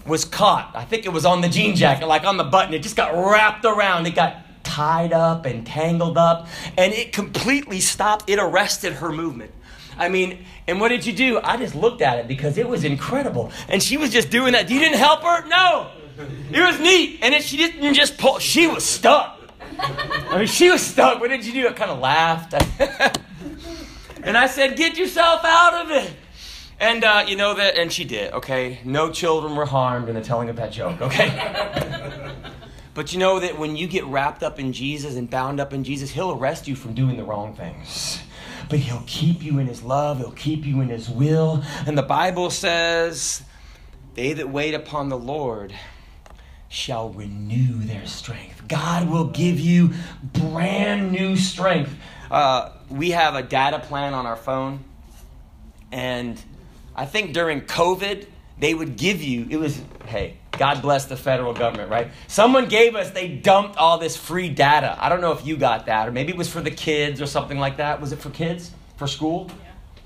was 0.06 0.25
caught. 0.25 0.73
I 0.75 0.84
think 0.84 1.06
it 1.06 1.13
was 1.13 1.25
on 1.25 1.39
the 1.39 1.47
jean 1.47 1.73
jacket, 1.77 2.08
like 2.08 2.25
on 2.25 2.36
the 2.36 2.43
button. 2.43 2.73
It 2.73 2.84
just 2.84 2.97
got 2.97 3.13
wrapped 3.13 3.63
around. 3.63 4.08
It 4.08 4.15
got 4.15 4.63
tied 4.65 5.13
up 5.13 5.45
and 5.45 5.65
tangled 5.65 6.17
up. 6.17 6.49
And 6.77 6.91
it 6.91 7.13
completely 7.13 7.80
stopped. 7.80 8.30
It 8.30 8.38
arrested 8.38 8.91
her 8.91 9.13
movement. 9.13 9.53
I 9.97 10.10
mean, 10.10 10.45
and 10.67 10.82
what 10.82 10.89
did 10.89 11.06
you 11.06 11.13
do? 11.13 11.39
I 11.41 11.56
just 11.56 11.75
looked 11.75 12.01
at 12.01 12.19
it 12.19 12.27
because 12.27 12.58
it 12.58 12.67
was 12.67 12.84
incredible. 12.84 13.53
And 13.69 13.82
she 13.82 13.95
was 13.95 14.12
just 14.12 14.30
doing 14.30 14.51
that. 14.51 14.69
You 14.69 14.80
didn't 14.80 14.99
help 14.99 15.23
her? 15.23 15.47
No. 15.47 15.91
It 16.51 16.60
was 16.60 16.77
neat. 16.82 17.19
And 17.21 17.34
it, 17.34 17.43
she 17.43 17.56
didn't 17.56 17.93
just 17.93 18.17
pull, 18.17 18.39
she 18.39 18.67
was 18.67 18.84
stuck. 18.84 19.37
I 19.80 20.38
mean, 20.38 20.47
she 20.47 20.69
was 20.69 20.82
stuck. 20.82 21.19
What 21.19 21.30
did 21.30 21.45
you 21.45 21.53
do? 21.53 21.67
I 21.67 21.73
kind 21.73 21.91
of 21.91 21.99
laughed. 21.99 22.53
and 24.23 24.38
I 24.38 24.47
said, 24.47 24.75
Get 24.75 24.97
yourself 24.97 25.41
out 25.43 25.86
of 25.86 25.91
it. 25.91 26.13
And 26.80 27.03
uh, 27.03 27.25
you 27.27 27.36
know 27.36 27.56
that, 27.56 27.75
and 27.75 27.91
she 27.91 28.06
did, 28.06 28.34
okay? 28.34 28.80
No 28.86 29.12
children 29.12 29.56
were 29.56 29.65
harmed 29.65 30.10
in 30.10 30.15
the 30.15 30.21
telling 30.21 30.49
of 30.49 30.58
that 30.58 30.71
joke, 30.71 31.01
okay? 31.01 32.32
but 32.93 33.13
you 33.13 33.19
know 33.19 33.39
that 33.39 33.58
when 33.58 33.75
you 33.75 33.88
get 33.88 34.06
wrapped 34.06 34.43
up 34.43 34.60
in 34.60 34.73
Jesus 34.73 35.15
and 35.15 35.27
bound 35.27 35.60
up 35.60 35.73
in 35.73 35.84
Jesus, 35.84 36.12
He'll 36.12 36.34
arrest 36.34 36.67
you 36.67 36.75
from 36.75 36.93
doing 36.93 37.17
the 37.17 37.23
wrong 37.23 37.56
things. 37.56 38.19
But 38.69 38.77
He'll 38.80 39.03
keep 39.08 39.41
you 39.41 39.58
in 39.58 39.65
His 39.65 39.82
love, 39.82 40.19
He'll 40.19 40.32
keep 40.32 40.65
you 40.65 40.82
in 40.82 40.89
His 40.89 41.10
will. 41.10 41.63
And 41.88 41.97
the 41.97 42.03
Bible 42.03 42.51
says, 42.51 43.41
They 44.13 44.34
that 44.34 44.49
wait 44.49 44.75
upon 44.75 45.10
the 45.10 45.17
Lord 45.17 45.73
shall 46.69 47.10
renew 47.10 47.80
their 47.80 48.06
strength. 48.06 48.67
God 48.67 49.10
will 49.10 49.27
give 49.27 49.60
you 49.60 49.93
brand 50.21 51.12
new 51.12 51.36
strength. 51.36 51.95
Uh, 52.30 52.71
we 52.89 53.12
have 53.12 53.36
a 53.36 53.43
data 53.43 53.80
plan 53.80 54.13
on 54.13 54.25
our 54.25 54.36
phone, 54.36 54.84
and 55.91 56.41
I 56.95 57.06
think 57.06 57.34
during 57.34 57.62
COVID, 57.62 58.27
they 58.60 58.73
would 58.73 58.97
give 58.97 59.21
you, 59.21 59.47
it 59.49 59.58
was, 59.58 59.80
hey, 60.08 60.38
God 60.51 60.82
bless 60.82 61.06
the 61.06 61.15
federal 61.15 61.53
government, 61.53 61.91
right? 61.91 62.10
Someone 62.27 62.67
gave 62.67 62.95
us, 62.95 63.12
they 63.12 63.27
dumped 63.27 63.77
all 63.77 63.99
this 63.99 64.17
free 64.17 64.49
data. 64.49 64.97
I 64.99 65.10
don't 65.10 65.21
know 65.21 65.32
if 65.32 65.45
you 65.45 65.56
got 65.56 65.86
that, 65.86 66.08
or 66.08 66.12
maybe 66.12 66.32
it 66.32 66.38
was 66.38 66.49
for 66.49 66.62
the 66.62 66.71
kids 66.71 67.21
or 67.21 67.27
something 67.27 67.60
like 67.60 67.77
that. 67.77 68.01
Was 68.01 68.12
it 68.12 68.19
for 68.19 68.32
kids? 68.32 68.71
For 68.97 69.08
school? 69.08 69.51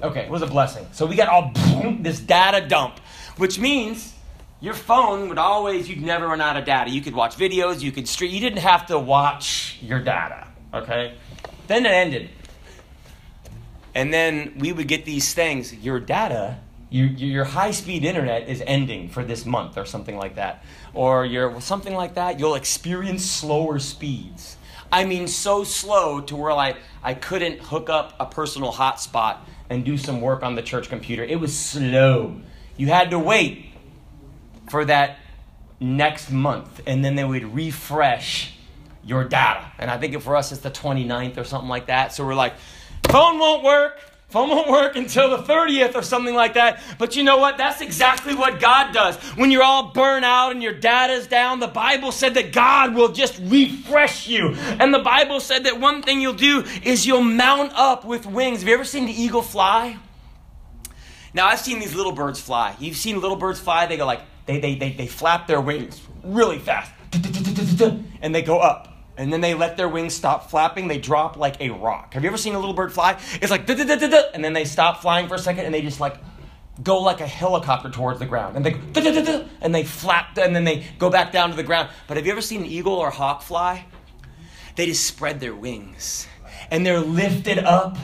Okay, 0.04 0.22
it 0.22 0.30
was 0.30 0.42
a 0.42 0.48
blessing. 0.48 0.86
So 0.92 1.06
we 1.06 1.16
got 1.16 1.30
all 1.30 1.54
this 2.00 2.20
data 2.20 2.68
dump, 2.68 3.00
which 3.38 3.58
means 3.58 4.14
your 4.62 4.76
phone 4.76 5.28
would 5.28 5.40
always, 5.40 5.90
you'd 5.90 6.02
never 6.02 6.28
run 6.28 6.40
out 6.40 6.56
of 6.56 6.66
data. 6.66 6.92
You 6.92 7.02
could 7.02 7.16
watch 7.16 7.36
videos, 7.36 7.82
you 7.82 7.92
could 7.92 8.08
stream, 8.08 8.32
you 8.32 8.40
didn't 8.40 8.60
have 8.60 8.86
to 8.88 9.00
watch 9.00 9.80
your 9.82 10.00
data, 10.00 10.48
okay? 10.74 11.16
Then 11.68 11.86
it 11.86 11.92
ended. 11.92 12.30
And 13.96 14.14
then 14.14 14.54
we 14.60 14.72
would 14.72 14.88
get 14.88 15.04
these 15.04 15.34
things, 15.34 15.74
your 15.74 16.00
data, 16.00 16.60
your, 16.92 17.08
your 17.08 17.44
high 17.46 17.72
speed 17.72 18.06
internet 18.06 18.48
is 18.48 18.62
ending 18.68 19.10
for 19.10 19.24
this 19.24 19.46
month 19.46 19.78
or 19.78 19.86
something 19.86 20.18
like 20.18 20.36
that. 20.36 20.64
Or 20.94 21.26
your 21.26 21.60
something 21.62 21.96
like 21.96 22.16
that, 22.16 22.40
you'll 22.40 22.56
experience 22.56 23.26
slower 23.26 23.80
speeds. 23.80 24.58
I 24.92 25.06
mean, 25.06 25.28
so 25.28 25.64
slow 25.64 26.20
to 26.22 26.36
where 26.36 26.52
I, 26.52 26.76
I 27.02 27.14
couldn't 27.14 27.60
hook 27.60 27.90
up 27.90 28.14
a 28.20 28.26
personal 28.26 28.74
hotspot 28.74 29.38
and 29.70 29.86
do 29.86 29.98
some 29.98 30.20
work 30.20 30.44
on 30.44 30.56
the 30.56 30.62
church 30.62 30.90
computer. 30.90 31.24
It 31.24 31.40
was 31.40 31.58
slow. 31.58 32.42
You 32.76 32.88
had 32.88 33.10
to 33.12 33.20
wait 33.20 33.71
for 34.72 34.86
that 34.86 35.18
next 35.82 36.32
month, 36.32 36.82
and 36.88 37.04
then 37.04 37.16
they 37.16 37.26
would 37.26 37.54
refresh 37.54 38.54
your 39.04 39.26
data. 39.26 39.70
And 39.78 39.92
I 39.92 39.98
think 39.98 40.20
for 40.22 40.36
us, 40.36 40.52
it's 40.52 40.62
the 40.62 40.72
29th 40.72 41.38
or 41.38 41.44
something 41.44 41.70
like 41.70 41.88
that. 41.88 42.14
So 42.14 42.26
we're 42.26 42.36
like, 42.36 42.54
phone 43.10 43.38
won't 43.38 43.64
work. 43.64 44.00
Phone 44.30 44.48
won't 44.48 44.70
work 44.70 44.96
until 44.96 45.30
the 45.36 45.44
30th 45.44 45.94
or 45.94 46.02
something 46.02 46.34
like 46.34 46.54
that. 46.54 46.82
But 46.98 47.18
you 47.18 47.24
know 47.24 47.36
what? 47.36 47.58
That's 47.58 47.82
exactly 47.82 48.34
what 48.34 48.62
God 48.62 48.94
does. 48.94 49.18
When 49.36 49.52
you're 49.52 49.64
all 49.64 49.92
burnt 49.92 50.24
out 50.24 50.54
and 50.54 50.64
your 50.64 50.74
data's 50.74 51.28
down, 51.28 51.60
the 51.60 51.68
Bible 51.68 52.14
said 52.14 52.36
that 52.36 52.54
God 52.54 52.96
will 52.96 53.12
just 53.12 53.38
refresh 53.44 54.30
you. 54.30 54.54
And 54.80 54.94
the 54.94 55.00
Bible 55.00 55.42
said 55.42 55.66
that 55.66 55.82
one 55.82 56.02
thing 56.02 56.22
you'll 56.22 56.32
do 56.32 56.64
is 56.82 57.06
you'll 57.06 57.24
mount 57.24 57.74
up 57.76 58.06
with 58.06 58.26
wings. 58.26 58.60
Have 58.60 58.70
you 58.70 58.74
ever 58.76 58.86
seen 58.86 59.06
the 59.06 59.22
eagle 59.22 59.42
fly? 59.42 59.98
Now, 61.34 61.48
I've 61.48 61.60
seen 61.60 61.80
these 61.80 61.94
little 61.94 62.14
birds 62.14 62.40
fly. 62.40 62.78
You've 62.80 62.96
seen 62.96 63.20
little 63.20 63.38
birds 63.38 63.60
fly, 63.60 63.86
they 63.86 63.98
go 63.98 64.06
like, 64.06 64.22
they, 64.52 64.60
they, 64.60 64.76
they, 64.76 64.94
they 64.94 65.08
flap 65.08 65.48
their 65.48 65.62
wings 65.62 66.02
really 66.24 66.60
fast 66.60 66.92
and 68.22 68.36
they 68.36 68.42
go 68.42 68.60
up. 68.60 68.88
And 69.18 69.32
then 69.32 69.42
they 69.42 69.54
let 69.54 69.78
their 69.78 69.90
wings 69.90 70.16
stop 70.16 70.50
flapping. 70.50 70.88
They 70.88 70.98
drop 70.98 71.38
like 71.38 71.60
a 71.62 71.70
rock. 71.70 72.14
Have 72.14 72.24
you 72.24 72.30
ever 72.30 72.38
seen 72.38 72.56
a 72.56 72.60
little 72.60 72.74
bird 72.74 72.92
fly? 72.92 73.20
It's 73.42 73.52
like, 73.52 73.70
and 73.70 74.44
then 74.44 74.54
they 74.54 74.66
stop 74.66 75.02
flying 75.02 75.28
for 75.28 75.36
a 75.36 75.40
second 75.40 75.66
and 75.66 75.74
they 75.74 75.82
just 75.82 76.00
like 76.00 76.16
go 76.82 77.02
like 77.02 77.22
a 77.22 77.28
helicopter 77.28 77.90
towards 77.90 78.20
the 78.20 78.26
ground. 78.26 78.56
And 78.56 78.66
they 78.66 78.72
and 79.62 79.76
they 79.76 79.84
flap 79.84 80.38
and 80.38 80.56
then 80.56 80.64
they 80.64 80.86
go 80.98 81.10
back 81.10 81.32
down 81.32 81.52
to 81.52 81.56
the 81.56 81.64
ground. 81.64 81.90
But 82.08 82.18
have 82.18 82.26
you 82.26 82.32
ever 82.32 82.42
seen 82.42 82.62
an 82.62 82.68
eagle 82.68 82.94
or 82.94 83.12
hawk 83.12 83.42
fly? 83.42 83.86
They 84.76 84.86
just 84.86 85.06
spread 85.06 85.40
their 85.40 85.54
wings 85.54 86.28
and 86.72 86.86
they're 86.86 87.02
lifted 87.02 87.60
up 87.60 87.98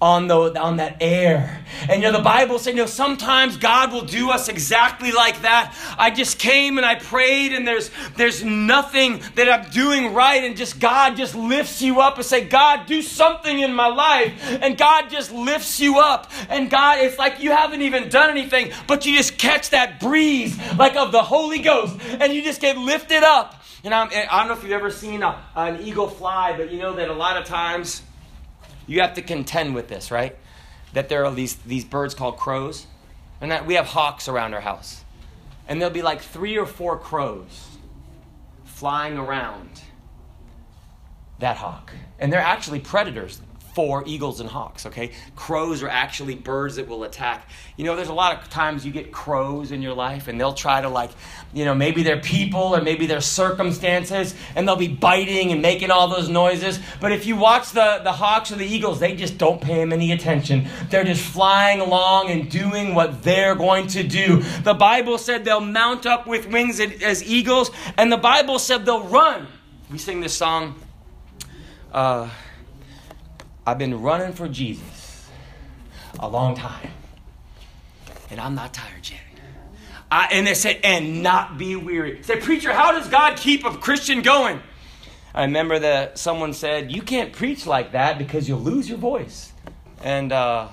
on, 0.00 0.28
the, 0.28 0.60
on 0.60 0.76
that 0.76 0.96
air. 1.00 1.64
And 1.88 2.02
you 2.02 2.10
know, 2.10 2.16
the 2.16 2.24
Bible 2.24 2.58
says, 2.58 2.74
you 2.74 2.80
know, 2.80 2.86
sometimes 2.86 3.56
God 3.56 3.92
will 3.92 4.04
do 4.04 4.30
us 4.30 4.48
exactly 4.48 5.12
like 5.12 5.42
that. 5.42 5.74
I 5.98 6.10
just 6.10 6.38
came 6.38 6.78
and 6.78 6.86
I 6.86 6.94
prayed, 6.94 7.52
and 7.52 7.66
there's, 7.66 7.90
there's 8.16 8.44
nothing 8.44 9.22
that 9.34 9.48
I'm 9.48 9.70
doing 9.70 10.14
right, 10.14 10.44
and 10.44 10.56
just 10.56 10.78
God 10.78 11.16
just 11.16 11.34
lifts 11.34 11.82
you 11.82 12.00
up 12.00 12.16
and 12.16 12.24
say, 12.24 12.44
God, 12.44 12.86
do 12.86 13.02
something 13.02 13.58
in 13.58 13.74
my 13.74 13.88
life. 13.88 14.32
And 14.62 14.78
God 14.78 15.10
just 15.10 15.32
lifts 15.32 15.80
you 15.80 15.98
up. 15.98 16.30
And 16.48 16.70
God, 16.70 17.00
it's 17.00 17.18
like 17.18 17.40
you 17.40 17.50
haven't 17.50 17.82
even 17.82 18.08
done 18.08 18.30
anything, 18.30 18.72
but 18.86 19.04
you 19.04 19.16
just 19.16 19.38
catch 19.38 19.70
that 19.70 20.00
breeze 20.00 20.58
like 20.76 20.96
of 20.96 21.12
the 21.12 21.22
Holy 21.22 21.58
Ghost, 21.58 21.96
and 22.20 22.32
you 22.32 22.42
just 22.42 22.60
get 22.60 22.78
lifted 22.78 23.22
up. 23.24 23.62
And 23.84 23.94
I'm, 23.94 24.08
I 24.08 24.40
don't 24.40 24.48
know 24.48 24.54
if 24.54 24.62
you've 24.62 24.72
ever 24.72 24.90
seen 24.90 25.22
a, 25.22 25.40
an 25.54 25.80
eagle 25.82 26.08
fly, 26.08 26.56
but 26.56 26.72
you 26.72 26.78
know 26.78 26.94
that 26.94 27.08
a 27.08 27.14
lot 27.14 27.36
of 27.36 27.44
times 27.44 28.02
you 28.88 29.00
have 29.00 29.14
to 29.14 29.22
contend 29.22 29.76
with 29.76 29.88
this, 29.88 30.10
right? 30.10 30.36
That 30.94 31.08
there 31.08 31.24
are 31.24 31.32
these, 31.32 31.54
these 31.54 31.84
birds 31.84 32.14
called 32.14 32.38
crows, 32.38 32.86
and 33.40 33.52
that 33.52 33.66
we 33.66 33.74
have 33.74 33.86
hawks 33.86 34.26
around 34.26 34.54
our 34.54 34.60
house. 34.60 35.04
And 35.68 35.80
there'll 35.80 35.94
be 35.94 36.02
like 36.02 36.22
three 36.22 36.56
or 36.56 36.66
four 36.66 36.98
crows 36.98 37.76
flying 38.64 39.18
around 39.18 39.82
that 41.38 41.58
hawk. 41.58 41.92
And 42.18 42.32
they're 42.32 42.40
actually 42.40 42.80
predators 42.80 43.40
for 43.78 44.02
eagles 44.06 44.40
and 44.40 44.50
hawks, 44.50 44.86
okay? 44.86 45.12
Crows 45.36 45.84
are 45.84 45.88
actually 45.88 46.34
birds 46.34 46.74
that 46.74 46.88
will 46.88 47.04
attack. 47.04 47.48
You 47.76 47.84
know, 47.84 47.94
there's 47.94 48.08
a 48.08 48.12
lot 48.12 48.42
of 48.42 48.50
times 48.50 48.84
you 48.84 48.90
get 48.90 49.12
crows 49.12 49.70
in 49.70 49.82
your 49.82 49.94
life 49.94 50.26
and 50.26 50.40
they'll 50.40 50.52
try 50.52 50.80
to, 50.80 50.88
like, 50.88 51.12
you 51.54 51.64
know, 51.64 51.76
maybe 51.76 52.02
they're 52.02 52.18
people 52.18 52.74
or 52.74 52.80
maybe 52.80 53.06
they're 53.06 53.20
circumstances 53.20 54.34
and 54.56 54.66
they'll 54.66 54.74
be 54.74 54.88
biting 54.88 55.52
and 55.52 55.62
making 55.62 55.92
all 55.92 56.08
those 56.08 56.28
noises. 56.28 56.80
But 57.00 57.12
if 57.12 57.24
you 57.24 57.36
watch 57.36 57.70
the, 57.70 58.00
the 58.02 58.10
hawks 58.10 58.50
or 58.50 58.56
the 58.56 58.66
eagles, 58.66 58.98
they 58.98 59.14
just 59.14 59.38
don't 59.38 59.60
pay 59.60 59.76
them 59.76 59.92
any 59.92 60.10
attention. 60.10 60.66
They're 60.90 61.04
just 61.04 61.22
flying 61.22 61.80
along 61.80 62.30
and 62.30 62.50
doing 62.50 62.96
what 62.96 63.22
they're 63.22 63.54
going 63.54 63.86
to 63.88 64.02
do. 64.02 64.42
The 64.64 64.74
Bible 64.74 65.18
said 65.18 65.44
they'll 65.44 65.60
mount 65.60 66.04
up 66.04 66.26
with 66.26 66.48
wings 66.50 66.80
as 66.80 67.22
eagles, 67.22 67.70
and 67.96 68.10
the 68.10 68.16
Bible 68.16 68.58
said 68.58 68.84
they'll 68.84 69.06
run. 69.06 69.46
We 69.88 69.98
sing 69.98 70.20
this 70.20 70.34
song. 70.34 70.74
Uh, 71.92 72.28
I've 73.68 73.76
been 73.76 74.00
running 74.00 74.32
for 74.32 74.48
Jesus 74.48 75.28
a 76.18 76.26
long 76.26 76.54
time, 76.54 76.90
and 78.30 78.40
I'm 78.40 78.54
not 78.54 78.72
tired 78.72 79.10
yet. 79.10 79.20
I, 80.10 80.28
and 80.32 80.46
they 80.46 80.54
said, 80.54 80.80
and 80.82 81.22
not 81.22 81.58
be 81.58 81.76
weary. 81.76 82.22
Say, 82.22 82.40
preacher, 82.40 82.72
how 82.72 82.92
does 82.92 83.08
God 83.08 83.36
keep 83.36 83.66
a 83.66 83.70
Christian 83.76 84.22
going? 84.22 84.62
I 85.34 85.42
remember 85.42 85.78
that 85.80 86.16
someone 86.16 86.54
said, 86.54 86.90
you 86.90 87.02
can't 87.02 87.30
preach 87.34 87.66
like 87.66 87.92
that 87.92 88.16
because 88.16 88.48
you'll 88.48 88.58
lose 88.60 88.88
your 88.88 88.96
voice. 88.96 89.52
And 90.02 90.32
uh, 90.32 90.68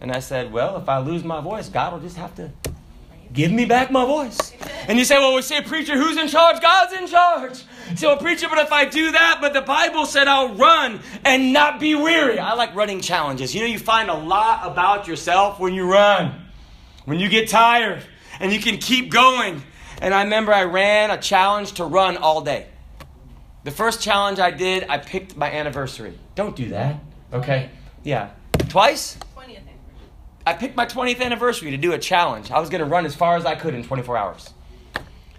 and 0.00 0.12
I 0.12 0.20
said, 0.20 0.52
well, 0.52 0.76
if 0.76 0.88
I 0.88 0.98
lose 0.98 1.24
my 1.24 1.40
voice, 1.40 1.68
God 1.68 1.92
will 1.92 2.00
just 2.00 2.18
have 2.18 2.36
to 2.36 2.52
give 3.32 3.50
me 3.50 3.64
back 3.64 3.90
my 3.90 4.04
voice. 4.04 4.52
And 4.86 4.96
you 4.96 5.04
say, 5.04 5.18
well, 5.18 5.34
we 5.34 5.42
say, 5.42 5.60
preacher, 5.62 5.96
who's 5.96 6.16
in 6.16 6.28
charge? 6.28 6.62
God's 6.62 6.92
in 6.92 7.08
charge. 7.08 7.64
So, 7.96 8.16
preacher, 8.16 8.48
but 8.48 8.58
if 8.58 8.72
I 8.72 8.84
do 8.84 9.12
that, 9.12 9.38
but 9.40 9.52
the 9.52 9.62
Bible 9.62 10.06
said 10.06 10.28
I'll 10.28 10.54
run 10.54 11.00
and 11.24 11.52
not 11.52 11.80
be 11.80 11.94
weary. 11.94 12.38
I 12.38 12.54
like 12.54 12.74
running 12.74 13.00
challenges. 13.00 13.54
You 13.54 13.62
know, 13.62 13.66
you 13.66 13.78
find 13.78 14.10
a 14.10 14.14
lot 14.14 14.70
about 14.70 15.08
yourself 15.08 15.58
when 15.58 15.74
you 15.74 15.90
run, 15.90 16.46
when 17.04 17.18
you 17.18 17.28
get 17.28 17.48
tired, 17.48 18.02
and 18.40 18.52
you 18.52 18.60
can 18.60 18.78
keep 18.78 19.10
going. 19.10 19.62
And 20.00 20.14
I 20.14 20.22
remember 20.24 20.52
I 20.52 20.64
ran 20.64 21.10
a 21.10 21.18
challenge 21.18 21.72
to 21.74 21.84
run 21.84 22.16
all 22.16 22.40
day. 22.40 22.66
The 23.64 23.70
first 23.70 24.00
challenge 24.00 24.38
I 24.38 24.50
did, 24.50 24.86
I 24.88 24.98
picked 24.98 25.36
my 25.36 25.50
anniversary. 25.50 26.16
Don't 26.34 26.54
do 26.54 26.68
that, 26.70 27.00
okay? 27.32 27.70
Yeah. 28.04 28.30
Twice? 28.68 29.18
20th 29.36 29.60
I 30.46 30.54
picked 30.54 30.76
my 30.76 30.86
20th 30.86 31.20
anniversary 31.20 31.72
to 31.72 31.76
do 31.76 31.92
a 31.92 31.98
challenge. 31.98 32.50
I 32.50 32.60
was 32.60 32.70
going 32.70 32.80
to 32.80 32.86
run 32.86 33.04
as 33.04 33.14
far 33.14 33.36
as 33.36 33.44
I 33.44 33.54
could 33.54 33.74
in 33.74 33.84
24 33.84 34.16
hours. 34.16 34.54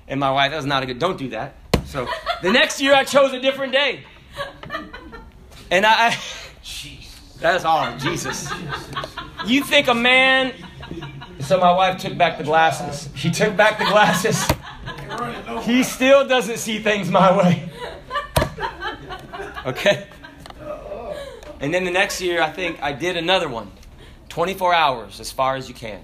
And 0.07 0.19
my 0.19 0.31
wife, 0.31 0.51
that 0.51 0.57
was 0.57 0.65
not 0.65 0.83
a 0.83 0.85
good, 0.85 0.99
don't 0.99 1.17
do 1.17 1.29
that. 1.29 1.55
So 1.89 2.07
the 2.43 2.51
next 2.51 2.79
year 2.79 2.93
I 2.93 3.03
chose 3.03 3.33
a 3.33 3.39
different 3.39 3.73
day. 3.73 4.03
And 5.71 5.87
I, 5.87 6.09
I 6.09 6.17
that's 7.39 7.65
all, 7.65 7.97
Jesus. 7.97 8.47
You 9.47 9.63
think 9.63 9.87
a 9.87 9.95
man, 9.95 10.53
so 11.39 11.59
my 11.59 11.73
wife 11.73 11.97
took 11.97 12.15
back 12.15 12.37
the 12.37 12.43
glasses. 12.43 13.09
She 13.15 13.31
took 13.31 13.57
back 13.57 13.79
the 13.79 13.85
glasses. 13.85 14.45
He 15.65 15.81
still 15.81 16.27
doesn't 16.27 16.57
see 16.57 16.77
things 16.77 17.09
my 17.09 17.35
way. 17.35 17.71
Okay? 19.65 20.05
And 21.59 21.73
then 21.73 21.85
the 21.85 21.91
next 21.91 22.21
year, 22.21 22.39
I 22.39 22.51
think 22.51 22.83
I 22.83 22.93
did 22.93 23.17
another 23.17 23.49
one 23.49 23.71
24 24.29 24.75
hours 24.75 25.19
as 25.19 25.31
far 25.31 25.55
as 25.55 25.67
you 25.67 25.73
can. 25.73 26.01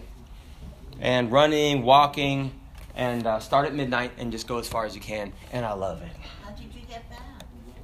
And 0.99 1.31
running, 1.31 1.83
walking, 1.83 2.53
and 2.95 3.27
uh, 3.27 3.39
start 3.39 3.65
at 3.67 3.73
midnight 3.73 4.11
and 4.17 4.31
just 4.31 4.47
go 4.47 4.57
as 4.57 4.67
far 4.67 4.85
as 4.85 4.95
you 4.95 5.01
can. 5.01 5.33
And 5.51 5.65
I 5.65 5.73
love 5.73 6.01
it. 6.01 6.09
How'd 6.43 6.59
you 6.59 6.67
do 6.67 6.79
that 6.89 7.09
back? 7.09 7.19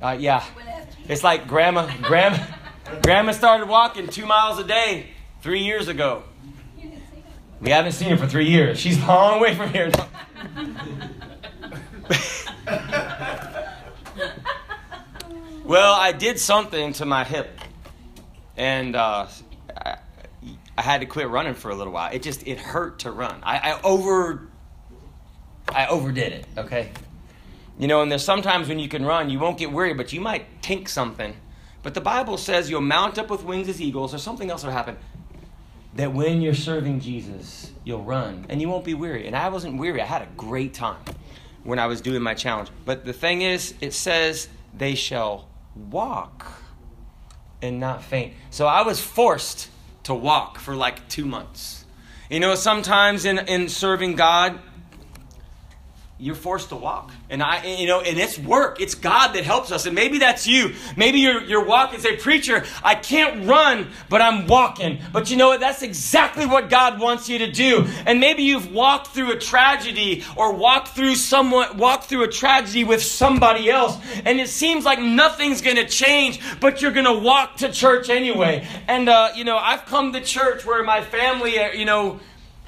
Uh, 0.01 0.17
yeah. 0.19 0.43
It's 1.07 1.23
like 1.23 1.47
grandma, 1.47 1.89
grandma, 2.01 2.43
grandma 3.03 3.33
started 3.33 3.67
walking 3.67 4.07
two 4.07 4.25
miles 4.25 4.57
a 4.59 4.63
day 4.63 5.07
three 5.41 5.63
years 5.63 5.87
ago. 5.87 6.23
We 7.59 7.69
haven't 7.69 7.91
seen 7.91 8.09
her 8.09 8.17
for 8.17 8.27
three 8.27 8.47
years. 8.47 8.79
She's 8.79 9.01
a 9.01 9.05
long 9.05 9.39
way 9.39 9.53
from 9.53 9.71
here. 9.71 9.91
well, 15.63 15.93
I 15.93 16.11
did 16.11 16.39
something 16.39 16.93
to 16.93 17.05
my 17.05 17.23
hip, 17.23 17.59
and 18.57 18.95
uh, 18.95 19.27
I, 19.77 19.97
I, 20.75 20.81
had 20.81 21.01
to 21.01 21.07
quit 21.07 21.29
running 21.29 21.53
for 21.53 21.69
a 21.69 21.75
little 21.75 21.93
while. 21.93 22.11
It 22.11 22.23
just 22.23 22.47
it 22.47 22.57
hurt 22.57 22.97
to 22.99 23.11
run. 23.11 23.41
I, 23.43 23.73
I 23.73 23.81
over 23.83 24.50
I 25.73 25.87
overdid 25.87 26.33
it, 26.33 26.45
okay? 26.57 26.91
You 27.79 27.87
know, 27.87 28.01
and 28.01 28.11
there's 28.11 28.23
sometimes 28.23 28.67
when 28.67 28.79
you 28.79 28.87
can 28.87 29.05
run, 29.05 29.29
you 29.29 29.39
won't 29.39 29.57
get 29.57 29.71
weary, 29.71 29.93
but 29.93 30.13
you 30.13 30.21
might 30.21 30.61
tink 30.61 30.87
something. 30.87 31.35
But 31.83 31.93
the 31.93 32.01
Bible 32.01 32.37
says 32.37 32.69
you'll 32.69 32.81
mount 32.81 33.17
up 33.17 33.29
with 33.29 33.43
wings 33.43 33.67
as 33.67 33.81
eagles, 33.81 34.13
or 34.13 34.17
something 34.17 34.51
else 34.51 34.63
will 34.63 34.71
happen. 34.71 34.97
That 35.95 36.13
when 36.13 36.41
you're 36.41 36.53
serving 36.53 36.99
Jesus, 36.99 37.71
you'll 37.83 38.03
run 38.03 38.45
and 38.49 38.61
you 38.61 38.69
won't 38.69 38.85
be 38.85 38.93
weary. 38.93 39.27
And 39.27 39.35
I 39.35 39.49
wasn't 39.49 39.77
weary. 39.77 40.01
I 40.01 40.05
had 40.05 40.21
a 40.21 40.27
great 40.37 40.73
time 40.73 41.03
when 41.63 41.79
I 41.79 41.87
was 41.87 42.01
doing 42.01 42.21
my 42.21 42.33
challenge. 42.33 42.69
But 42.85 43.03
the 43.03 43.13
thing 43.13 43.41
is, 43.41 43.73
it 43.81 43.93
says 43.93 44.47
they 44.73 44.95
shall 44.95 45.47
walk 45.75 46.45
and 47.61 47.79
not 47.79 48.03
faint. 48.03 48.33
So 48.49 48.67
I 48.67 48.83
was 48.83 49.01
forced 49.01 49.69
to 50.03 50.13
walk 50.13 50.59
for 50.59 50.75
like 50.75 51.07
two 51.09 51.25
months. 51.25 51.85
You 52.29 52.39
know, 52.39 52.55
sometimes 52.55 53.25
in, 53.25 53.39
in 53.39 53.67
serving 53.67 54.15
God, 54.15 54.59
you're 56.21 56.35
forced 56.35 56.69
to 56.69 56.75
walk. 56.75 57.11
And 57.31 57.41
I, 57.41 57.65
you 57.65 57.87
know, 57.87 58.01
and 58.01 58.19
it's 58.19 58.37
work. 58.37 58.79
It's 58.79 58.93
God 58.93 59.33
that 59.33 59.43
helps 59.43 59.71
us. 59.71 59.87
And 59.87 59.95
maybe 59.95 60.19
that's 60.19 60.45
you. 60.45 60.75
Maybe 60.95 61.17
you're, 61.17 61.41
you're 61.41 61.65
walking 61.65 61.99
say, 61.99 62.15
preacher, 62.15 62.63
I 62.83 62.93
can't 62.93 63.47
run, 63.47 63.87
but 64.07 64.21
I'm 64.21 64.45
walking. 64.45 64.99
But 65.11 65.31
you 65.31 65.37
know 65.37 65.47
what? 65.47 65.59
That's 65.59 65.81
exactly 65.81 66.45
what 66.45 66.69
God 66.69 66.99
wants 66.99 67.27
you 67.27 67.39
to 67.39 67.51
do. 67.51 67.87
And 68.05 68.19
maybe 68.19 68.43
you've 68.43 68.71
walked 68.71 69.07
through 69.07 69.31
a 69.31 69.35
tragedy 69.35 70.23
or 70.35 70.53
walked 70.53 70.89
through 70.89 71.15
someone, 71.15 71.77
walked 71.77 72.03
through 72.03 72.23
a 72.23 72.27
tragedy 72.27 72.83
with 72.83 73.01
somebody 73.01 73.71
else. 73.71 73.97
And 74.23 74.39
it 74.39 74.49
seems 74.49 74.85
like 74.85 74.99
nothing's 74.99 75.61
going 75.63 75.77
to 75.77 75.87
change, 75.87 76.39
but 76.59 76.83
you're 76.83 76.91
going 76.91 77.05
to 77.05 77.17
walk 77.17 77.57
to 77.57 77.71
church 77.71 78.11
anyway. 78.11 78.67
And, 78.87 79.09
uh, 79.09 79.31
you 79.35 79.43
know, 79.43 79.57
I've 79.57 79.87
come 79.87 80.13
to 80.13 80.21
church 80.21 80.67
where 80.67 80.83
my 80.83 81.01
family, 81.01 81.57
uh, 81.57 81.71
you 81.71 81.85
know, 81.85 82.19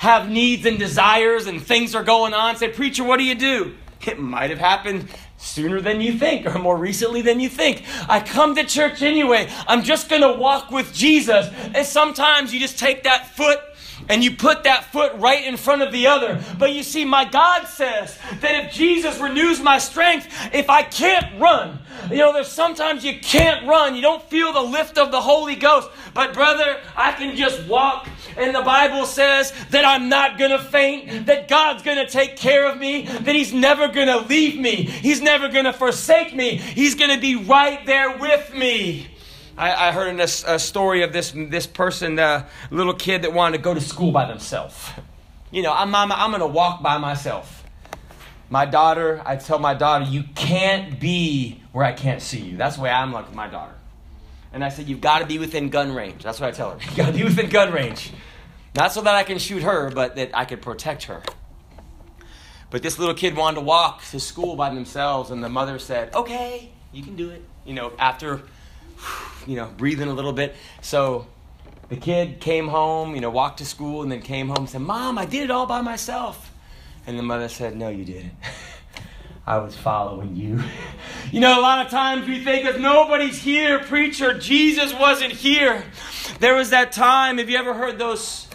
have 0.03 0.29
needs 0.29 0.65
and 0.65 0.77
desires 0.77 1.47
and 1.47 1.61
things 1.63 1.95
are 1.95 2.03
going 2.03 2.33
on. 2.33 2.57
Say, 2.57 2.67
Preacher, 2.67 3.05
what 3.05 3.19
do 3.19 3.23
you 3.23 3.35
do? 3.35 3.73
It 4.05 4.19
might 4.19 4.49
have 4.49 4.59
happened 4.59 5.07
sooner 5.37 5.79
than 5.79 6.01
you 6.01 6.17
think 6.19 6.45
or 6.45 6.59
more 6.59 6.75
recently 6.75 7.21
than 7.21 7.39
you 7.39 7.47
think. 7.47 7.83
I 8.09 8.19
come 8.19 8.53
to 8.55 8.65
church 8.65 9.01
anyway. 9.01 9.49
I'm 9.65 9.81
just 9.81 10.09
going 10.09 10.21
to 10.21 10.33
walk 10.33 10.71
with 10.71 10.93
Jesus. 10.93 11.47
And 11.73 11.87
sometimes 11.87 12.53
you 12.53 12.59
just 12.59 12.77
take 12.77 13.03
that 13.03 13.29
foot 13.29 13.61
and 14.09 14.21
you 14.21 14.35
put 14.35 14.63
that 14.63 14.83
foot 14.91 15.13
right 15.15 15.45
in 15.45 15.55
front 15.55 15.81
of 15.81 15.93
the 15.93 16.07
other. 16.07 16.43
But 16.59 16.73
you 16.73 16.83
see, 16.83 17.05
my 17.05 17.23
God 17.23 17.65
says 17.67 18.17
that 18.41 18.65
if 18.65 18.73
Jesus 18.73 19.19
renews 19.19 19.61
my 19.61 19.77
strength, 19.77 20.27
if 20.53 20.69
I 20.69 20.83
can't 20.83 21.39
run, 21.39 21.79
you 22.09 22.17
know, 22.17 22.33
there's 22.33 22.51
sometimes 22.51 23.05
you 23.05 23.19
can't 23.19 23.65
run, 23.65 23.95
you 23.95 24.01
don't 24.01 24.23
feel 24.23 24.51
the 24.51 24.61
lift 24.61 24.97
of 24.97 25.11
the 25.11 25.21
Holy 25.21 25.55
Ghost. 25.55 25.89
But 26.13 26.33
brother, 26.33 26.81
I 26.95 27.13
can 27.13 27.37
just 27.37 27.65
walk. 27.67 28.09
And 28.37 28.55
the 28.55 28.61
Bible 28.61 29.05
says 29.05 29.53
that 29.69 29.85
I'm 29.85 30.09
not 30.09 30.37
going 30.37 30.51
to 30.51 30.59
faint, 30.59 31.27
that 31.27 31.47
God's 31.47 31.83
going 31.83 32.05
to 32.05 32.11
take 32.11 32.37
care 32.37 32.67
of 32.67 32.77
me, 32.77 33.03
that 33.05 33.35
He's 33.35 33.53
never 33.53 33.87
going 33.87 34.07
to 34.07 34.19
leave 34.19 34.59
me, 34.59 34.83
He's 34.83 35.21
never 35.21 35.49
going 35.49 35.65
to 35.65 35.73
forsake 35.73 36.35
me, 36.35 36.57
He's 36.57 36.95
going 36.95 37.11
to 37.11 37.19
be 37.19 37.35
right 37.35 37.85
there 37.85 38.17
with 38.17 38.53
me. 38.53 39.07
I, 39.57 39.89
I 39.89 39.91
heard 39.91 40.19
a, 40.19 40.23
a, 40.23 40.59
story 40.59 41.03
of 41.03 41.13
this, 41.13 41.31
this 41.31 41.67
person, 41.67 42.17
uh, 42.17 42.47
little 42.71 42.93
kid 42.93 43.21
that 43.21 43.33
wanted 43.33 43.57
to 43.57 43.63
go 43.63 43.73
to 43.73 43.81
school 43.81 44.11
by 44.11 44.25
themselves. 44.25 44.89
You 45.51 45.61
know, 45.61 45.71
I'm, 45.71 45.93
I'm, 45.93 46.11
I'm 46.11 46.31
going 46.31 46.41
to 46.41 46.47
walk 46.47 46.81
by 46.81 46.97
myself. 46.97 47.63
My 48.49 48.65
daughter, 48.65 49.21
I 49.25 49.35
tell 49.35 49.59
my 49.59 49.75
daughter, 49.75 50.05
you 50.05 50.23
can't 50.35 50.99
be 50.99 51.61
where 51.71 51.85
I 51.85 51.91
can't 51.91 52.21
see 52.21 52.39
you. 52.39 52.57
That's 52.57 52.77
the 52.77 52.81
way 52.81 52.89
I'm 52.89 53.11
like 53.11 53.27
with 53.27 53.35
my 53.35 53.47
daughter. 53.47 53.73
And 54.53 54.63
I 54.63 54.69
said, 54.69 54.87
you've 54.87 55.01
got 55.01 55.19
to 55.19 55.25
be 55.25 55.39
within 55.39 55.69
gun 55.69 55.93
range. 55.93 56.23
That's 56.23 56.39
what 56.39 56.47
I 56.47 56.51
tell 56.51 56.71
her. 56.71 56.77
You've 56.81 56.95
got 56.95 57.07
to 57.07 57.13
be 57.13 57.23
within 57.25 57.49
gun 57.49 57.73
range. 57.73 58.11
Not 58.75 58.91
so 58.91 59.01
that 59.01 59.15
I 59.15 59.23
can 59.23 59.39
shoot 59.39 59.63
her, 59.63 59.89
but 59.89 60.15
that 60.15 60.31
I 60.33 60.45
can 60.45 60.59
protect 60.59 61.03
her. 61.05 61.23
But 62.69 62.83
this 62.83 62.97
little 62.97 63.15
kid 63.15 63.35
wanted 63.35 63.55
to 63.55 63.61
walk 63.61 64.03
to 64.05 64.19
school 64.19 64.55
by 64.55 64.73
themselves, 64.73 65.31
and 65.31 65.43
the 65.43 65.49
mother 65.49 65.77
said, 65.79 66.13
okay, 66.15 66.71
you 66.91 67.03
can 67.03 67.15
do 67.15 67.29
it. 67.31 67.43
You 67.65 67.73
know, 67.73 67.93
after 67.97 68.41
you 69.47 69.55
know, 69.55 69.71
breathing 69.77 70.07
a 70.07 70.13
little 70.13 70.33
bit. 70.33 70.55
So 70.81 71.27
the 71.89 71.95
kid 71.95 72.39
came 72.39 72.67
home, 72.67 73.15
you 73.15 73.21
know, 73.21 73.29
walked 73.29 73.59
to 73.59 73.65
school 73.65 74.01
and 74.01 74.11
then 74.11 74.21
came 74.21 74.47
home 74.47 74.59
and 74.59 74.69
said, 74.69 74.81
Mom, 74.81 75.17
I 75.17 75.25
did 75.25 75.43
it 75.43 75.51
all 75.51 75.65
by 75.65 75.81
myself. 75.81 76.51
And 77.05 77.17
the 77.19 77.23
mother 77.23 77.49
said, 77.49 77.75
No, 77.75 77.89
you 77.89 78.05
didn't. 78.05 78.33
I 79.45 79.57
was 79.57 79.75
following 79.75 80.35
you. 80.37 80.63
you 81.31 81.41
know, 81.41 81.59
a 81.59 81.61
lot 81.61 81.85
of 81.85 81.91
times 81.91 82.27
we 82.27 82.43
think 82.43 82.65
if 82.65 82.79
nobody's 82.79 83.39
here, 83.39 83.79
preacher, 83.79 84.37
Jesus 84.37 84.93
wasn't 84.93 85.33
here. 85.33 85.83
There 86.39 86.55
was 86.55 86.69
that 86.69 86.93
time, 86.93 87.39
have 87.39 87.49
you 87.49 87.57
ever 87.57 87.73
heard 87.73 87.97
those, 87.97 88.47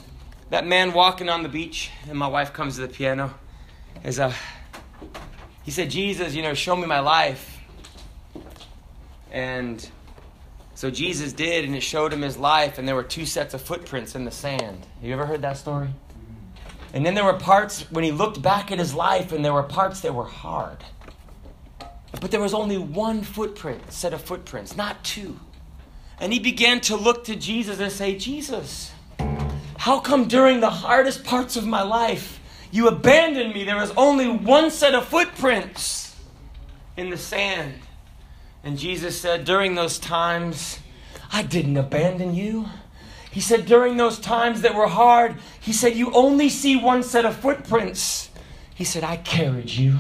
that 0.48 0.66
man 0.66 0.94
walking 0.94 1.28
on 1.28 1.42
the 1.42 1.48
beach? 1.50 1.90
And 2.08 2.18
my 2.18 2.26
wife 2.26 2.54
comes 2.54 2.76
to 2.76 2.82
the 2.82 2.88
piano. 2.88 3.34
Is 4.02 4.18
a, 4.18 4.32
he 5.62 5.70
said, 5.70 5.90
Jesus, 5.90 6.34
you 6.34 6.40
know, 6.40 6.54
show 6.54 6.74
me 6.74 6.86
my 6.86 7.00
life. 7.00 7.60
And 9.30 9.86
So 10.78 10.92
Jesus 10.92 11.32
did, 11.32 11.64
and 11.64 11.74
it 11.74 11.82
showed 11.82 12.12
him 12.12 12.22
his 12.22 12.36
life, 12.36 12.78
and 12.78 12.86
there 12.86 12.94
were 12.94 13.02
two 13.02 13.26
sets 13.26 13.52
of 13.52 13.60
footprints 13.60 14.14
in 14.14 14.24
the 14.24 14.30
sand. 14.30 14.86
You 15.02 15.12
ever 15.12 15.26
heard 15.26 15.42
that 15.42 15.56
story? 15.56 15.88
And 16.92 17.04
then 17.04 17.14
there 17.14 17.24
were 17.24 17.34
parts 17.34 17.82
when 17.90 18.04
he 18.04 18.12
looked 18.12 18.40
back 18.40 18.72
at 18.72 18.78
his 18.78 18.94
life, 18.94 19.32
and 19.32 19.44
there 19.44 19.52
were 19.52 19.62
parts 19.62 20.00
that 20.00 20.14
were 20.14 20.24
hard. 20.24 20.78
But 22.20 22.30
there 22.30 22.40
was 22.40 22.54
only 22.54 22.78
one 22.78 23.22
footprint, 23.22 23.92
set 23.92 24.12
of 24.12 24.22
footprints, 24.22 24.76
not 24.76 25.04
two. 25.04 25.38
And 26.20 26.32
he 26.32 26.38
began 26.38 26.80
to 26.82 26.96
look 26.96 27.24
to 27.24 27.36
Jesus 27.36 27.78
and 27.78 27.92
say, 27.92 28.16
Jesus, 28.16 28.92
how 29.78 30.00
come 30.00 30.26
during 30.26 30.60
the 30.60 30.70
hardest 30.70 31.24
parts 31.24 31.56
of 31.56 31.66
my 31.66 31.82
life 31.82 32.40
you 32.70 32.88
abandoned 32.88 33.54
me? 33.54 33.64
There 33.64 33.76
was 33.76 33.92
only 33.96 34.28
one 34.28 34.70
set 34.70 34.94
of 34.94 35.06
footprints 35.06 36.16
in 36.96 37.10
the 37.10 37.16
sand. 37.16 37.74
And 38.64 38.76
Jesus 38.76 39.20
said, 39.20 39.44
During 39.44 39.76
those 39.76 39.98
times, 39.98 40.80
I 41.32 41.42
didn't 41.42 41.76
abandon 41.76 42.34
you. 42.34 42.66
He 43.38 43.42
said, 43.42 43.66
During 43.66 43.96
those 43.96 44.18
times 44.18 44.62
that 44.62 44.74
were 44.74 44.88
hard, 44.88 45.36
He 45.60 45.72
said, 45.72 45.94
You 45.94 46.10
only 46.10 46.48
see 46.48 46.74
one 46.74 47.04
set 47.04 47.24
of 47.24 47.36
footprints. 47.36 48.30
He 48.74 48.82
said, 48.82 49.04
I 49.04 49.16
carried 49.18 49.70
you. 49.70 49.98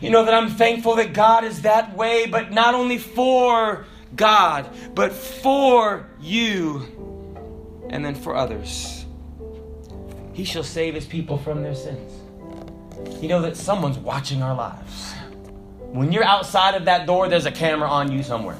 You 0.00 0.10
know 0.10 0.24
that 0.24 0.34
I'm 0.34 0.50
thankful 0.50 0.96
that 0.96 1.12
God 1.12 1.44
is 1.44 1.62
that 1.62 1.96
way, 1.96 2.26
but 2.26 2.50
not 2.50 2.74
only 2.74 2.98
for 2.98 3.86
God, 4.16 4.68
but 4.92 5.12
for 5.12 6.08
you 6.20 7.86
and 7.90 8.04
then 8.04 8.16
for 8.16 8.34
others. 8.34 9.06
He 10.32 10.42
shall 10.42 10.64
save 10.64 10.96
his 10.96 11.06
people 11.06 11.38
from 11.38 11.62
their 11.62 11.76
sins. 11.76 12.12
You 13.22 13.28
know 13.28 13.40
that 13.42 13.56
someone's 13.56 13.98
watching 13.98 14.42
our 14.42 14.56
lives. 14.56 15.12
When 15.92 16.10
you're 16.10 16.24
outside 16.24 16.74
of 16.74 16.86
that 16.86 17.06
door, 17.06 17.28
there's 17.28 17.46
a 17.46 17.52
camera 17.52 17.88
on 17.88 18.10
you 18.10 18.24
somewhere. 18.24 18.56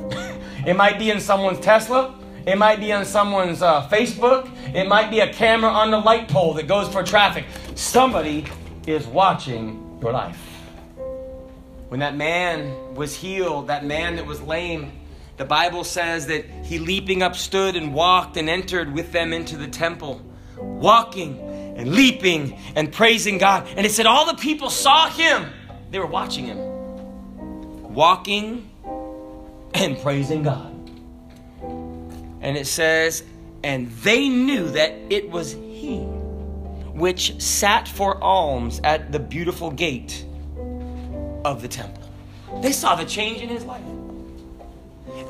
it 0.64 0.76
might 0.76 1.00
be 1.00 1.10
in 1.10 1.18
someone's 1.18 1.58
Tesla. 1.58 2.20
It 2.46 2.58
might 2.58 2.78
be 2.78 2.92
on 2.92 3.06
someone's 3.06 3.62
uh, 3.62 3.88
Facebook. 3.88 4.50
It 4.74 4.86
might 4.86 5.10
be 5.10 5.20
a 5.20 5.32
camera 5.32 5.70
on 5.70 5.90
the 5.90 5.98
light 5.98 6.28
pole 6.28 6.54
that 6.54 6.68
goes 6.68 6.92
for 6.92 7.02
traffic. 7.02 7.46
Somebody 7.74 8.44
is 8.86 9.06
watching 9.06 9.98
your 10.02 10.12
life. 10.12 10.38
When 11.88 12.00
that 12.00 12.16
man 12.16 12.94
was 12.94 13.14
healed, 13.14 13.68
that 13.68 13.84
man 13.84 14.16
that 14.16 14.26
was 14.26 14.42
lame, 14.42 14.92
the 15.36 15.44
Bible 15.44 15.84
says 15.84 16.26
that 16.26 16.44
he 16.64 16.78
leaping 16.78 17.22
up 17.22 17.34
stood 17.34 17.76
and 17.76 17.94
walked 17.94 18.36
and 18.36 18.50
entered 18.50 18.92
with 18.92 19.10
them 19.12 19.32
into 19.32 19.56
the 19.56 19.68
temple, 19.68 20.20
walking 20.58 21.38
and 21.76 21.92
leaping 21.92 22.58
and 22.76 22.92
praising 22.92 23.38
God. 23.38 23.66
And 23.76 23.86
it 23.86 23.92
said 23.92 24.06
all 24.06 24.26
the 24.26 24.34
people 24.34 24.70
saw 24.70 25.08
him, 25.08 25.50
they 25.90 25.98
were 25.98 26.06
watching 26.06 26.46
him, 26.46 26.58
walking 27.94 28.70
and 29.72 29.98
praising 29.98 30.42
God. 30.42 30.73
And 32.44 32.58
it 32.58 32.66
says, 32.66 33.24
and 33.62 33.90
they 33.90 34.28
knew 34.28 34.70
that 34.72 34.92
it 35.08 35.30
was 35.30 35.52
he 35.54 36.00
which 36.92 37.40
sat 37.40 37.88
for 37.88 38.22
alms 38.22 38.82
at 38.84 39.10
the 39.10 39.18
beautiful 39.18 39.70
gate 39.70 40.24
of 41.44 41.62
the 41.62 41.68
temple. 41.68 42.02
They 42.60 42.70
saw 42.70 42.94
the 42.96 43.06
change 43.06 43.40
in 43.40 43.48
his 43.48 43.64
life. 43.64 43.82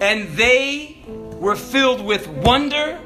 And 0.00 0.28
they 0.36 1.04
were 1.38 1.54
filled 1.54 2.04
with 2.04 2.26
wonder 2.26 2.98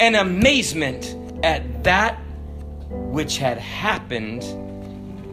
and 0.00 0.16
amazement 0.16 1.14
at 1.44 1.84
that 1.84 2.18
which 2.90 3.36
had 3.36 3.58
happened 3.58 4.42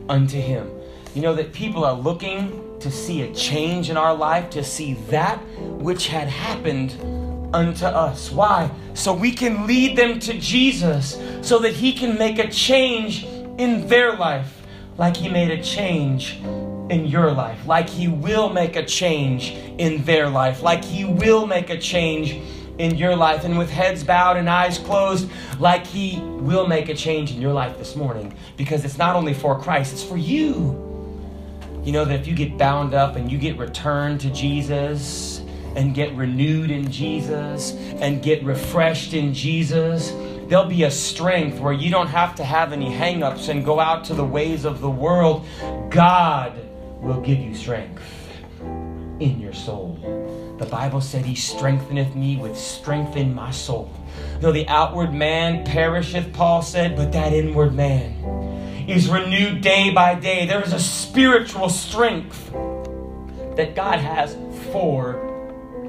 unto 0.10 0.40
him. 0.40 0.70
You 1.16 1.22
know 1.22 1.36
that 1.36 1.54
people 1.54 1.86
are 1.86 1.94
looking 1.94 2.78
to 2.82 2.92
see 2.92 3.22
a 3.22 3.34
change 3.34 3.90
in 3.90 3.96
our 3.96 4.14
life, 4.14 4.50
to 4.52 4.64
see 4.64 4.96
that 5.10 5.38
which 5.58 6.08
had 6.08 6.28
happened 6.28 6.92
unto 7.54 7.86
us. 7.86 8.32
Why? 8.32 8.70
So 8.94 9.14
we 9.14 9.32
can 9.32 9.68
lead 9.68 9.98
them 9.98 10.20
to 10.20 10.38
Jesus, 10.40 11.20
so 11.42 11.60
that 11.60 11.74
He 11.74 11.94
can 11.94 12.18
make 12.18 12.40
a 12.40 12.50
change 12.50 13.26
in 13.58 13.88
their 13.88 14.16
life, 14.16 14.62
like 14.98 15.16
He 15.16 15.30
made 15.30 15.52
a 15.52 15.62
change 15.62 16.40
in 16.90 17.06
your 17.06 17.32
life, 17.32 17.66
like 17.66 17.90
He 17.90 18.08
will 18.08 18.50
make 18.50 18.76
a 18.76 18.86
change 18.86 19.52
in 19.78 20.04
their 20.06 20.30
life, 20.30 20.62
like 20.62 20.84
He 20.84 21.06
will 21.06 21.46
make 21.46 21.70
a 21.70 21.78
change 21.78 22.40
in 22.78 22.96
your 22.96 23.16
life. 23.16 23.44
And 23.44 23.58
with 23.58 23.70
heads 23.70 24.04
bowed 24.04 24.38
and 24.38 24.50
eyes 24.50 24.78
closed, 24.78 25.30
like 25.60 25.86
He 25.86 26.20
will 26.22 26.68
make 26.68 26.90
a 26.90 26.96
change 26.96 27.32
in 27.32 27.42
your 27.42 27.54
life 27.54 27.78
this 27.78 27.96
morning. 27.96 28.34
Because 28.58 28.86
it's 28.86 28.98
not 28.98 29.16
only 29.16 29.34
for 29.34 29.60
Christ, 29.60 29.94
it's 29.94 30.04
for 30.04 30.18
you. 30.18 30.86
You 31.84 31.94
know 31.94 32.06
that 32.06 32.20
if 32.20 32.28
you 32.28 32.36
get 32.36 32.58
bound 32.58 32.94
up 32.94 33.16
and 33.16 33.32
you 33.32 33.38
get 33.38 33.58
returned 33.58 34.20
to 34.22 34.30
Jesus 34.32 35.42
and 35.76 35.94
get 35.94 36.16
renewed 36.16 36.72
in 36.72 36.92
Jesus 36.92 37.74
and 37.74 38.22
get 38.22 38.44
refreshed 38.44 39.14
in 39.14 39.34
Jesus, 39.34 40.12
there'll 40.48 40.66
be 40.66 40.84
a 40.84 40.92
strength 40.92 41.60
where 41.60 41.74
you 41.74 41.90
don't 41.92 42.08
have 42.08 42.36
to 42.36 42.44
have 42.44 42.74
any 42.74 42.90
hangups 42.90 43.50
and 43.50 43.64
go 43.64 43.80
out 43.80 44.04
to 44.06 44.14
the 44.14 44.26
ways 44.26 44.66
of 44.66 44.82
the 44.82 44.90
world. 44.90 45.46
God 45.90 46.54
will 47.02 47.22
give 47.22 47.40
you 47.40 47.56
strength 47.56 48.02
in 49.20 49.40
your 49.40 49.54
soul. 49.54 50.56
The 50.60 50.66
Bible 50.66 51.02
said, 51.02 51.26
He 51.26 51.36
strengtheneth 51.36 52.16
me 52.16 52.38
with 52.38 52.58
strength 52.58 53.16
in 53.16 53.34
my 53.34 53.52
soul. 53.52 53.94
Though 54.42 54.52
the 54.52 54.68
outward 54.68 55.14
man 55.14 55.64
perisheth, 55.66 56.34
Paul 56.34 56.62
said, 56.62 56.96
but 56.96 57.12
that 57.14 57.32
inward 57.34 57.74
man 57.74 58.88
is 58.90 59.08
renewed 59.08 59.62
day 59.62 59.92
by 59.92 60.16
day. 60.16 60.46
There 60.46 60.64
is 60.64 60.74
a 60.74 60.80
spiritual 60.80 61.70
strength 61.70 62.52
that 63.56 63.76
God 63.76 64.00
has 64.00 64.36
for 64.72 65.29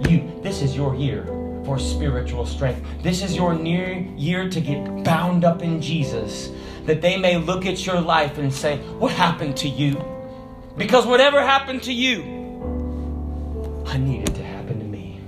you. 0.09 0.41
This 0.43 0.63
is 0.63 0.75
your 0.75 0.95
year 0.95 1.25
for 1.65 1.79
spiritual 1.79 2.47
strength. 2.47 2.85
This 3.03 3.23
is 3.23 3.37
your 3.37 3.55
near 3.55 3.93
year 4.17 4.49
to 4.49 4.61
get 4.61 5.05
bound 5.05 5.45
up 5.45 5.63
in 5.63 5.81
Jesus, 5.81 6.51
that 6.87 7.01
they 7.01 7.17
may 7.17 7.37
look 7.37 7.67
at 7.67 7.85
your 7.87 8.01
life 8.01 8.39
and 8.39 8.53
say, 8.53 8.79
What 8.99 9.13
happened 9.13 9.57
to 9.59 9.69
you? 9.69 10.03
Because 10.77 11.07
whatever 11.07 11.41
happened 11.41 11.83
to 11.85 11.93
you, 11.93 12.23
I 13.87 13.99
needed 13.99 14.35
to 14.35 14.43
happen 14.45 14.79
to 14.79 14.85
me. 14.85 15.21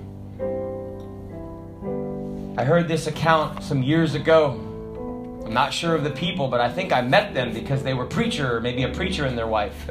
I 2.57 2.63
heard 2.63 2.87
this 2.87 3.07
account 3.07 3.63
some 3.63 3.83
years 3.83 4.15
ago. 4.15 4.59
I'm 5.45 5.53
not 5.53 5.73
sure 5.73 5.95
of 5.95 6.03
the 6.03 6.11
people, 6.11 6.47
but 6.47 6.61
I 6.61 6.69
think 6.69 6.93
I 6.93 7.01
met 7.01 7.33
them 7.33 7.53
because 7.53 7.83
they 7.83 7.93
were 7.93 8.05
preacher, 8.05 8.61
maybe 8.61 8.83
a 8.83 8.89
preacher 8.89 9.25
and 9.25 9.37
their 9.37 9.47
wife. 9.47 9.89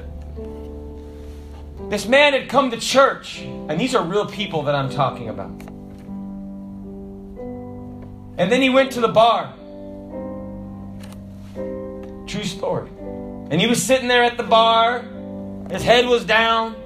This 1.92 2.06
man 2.06 2.32
had 2.32 2.48
come 2.48 2.70
to 2.70 2.78
church, 2.78 3.40
and 3.42 3.78
these 3.78 3.94
are 3.94 4.02
real 4.02 4.24
people 4.24 4.62
that 4.62 4.74
I'm 4.74 4.88
talking 4.88 5.28
about. 5.28 5.50
And 8.38 8.50
then 8.50 8.62
he 8.62 8.70
went 8.70 8.92
to 8.92 9.02
the 9.02 9.08
bar. 9.08 9.52
True 12.26 12.44
story. 12.44 12.88
And 13.50 13.60
he 13.60 13.66
was 13.66 13.82
sitting 13.82 14.08
there 14.08 14.24
at 14.24 14.38
the 14.38 14.42
bar 14.42 15.04
his 15.70 15.82
head 15.82 16.06
was 16.06 16.24
down. 16.24 16.76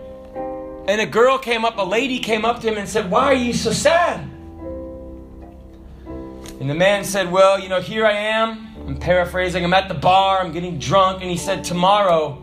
And 0.88 1.01
a 1.01 1.07
girl 1.07 1.38
came 1.38 1.64
up, 1.64 1.79
a 1.79 1.85
lady 1.85 2.19
came 2.19 2.45
up 2.45 2.61
to 2.62 2.69
him 2.69 2.77
and 2.77 2.88
said, 2.88 3.09
Why 3.09 3.27
are 3.27 3.35
you 3.35 3.53
so 3.53 3.71
sad? 3.71 4.29
And 6.59 6.69
the 6.69 6.75
man 6.75 7.05
said, 7.05 7.31
Well, 7.31 7.61
you 7.61 7.69
know, 7.69 7.81
here 7.81 8.05
I 8.05 8.12
am. 8.12 8.75
I'm 8.88 8.99
paraphrasing. 8.99 9.64
I'm 9.64 9.73
at 9.73 9.87
the 9.87 9.95
bar. 9.95 10.40
I'm 10.40 10.51
getting 10.51 10.81
drunk. 10.81 11.23
And 11.23 11.31
he 11.31 11.37
said, 11.37 11.62
Tomorrow, 11.62 12.42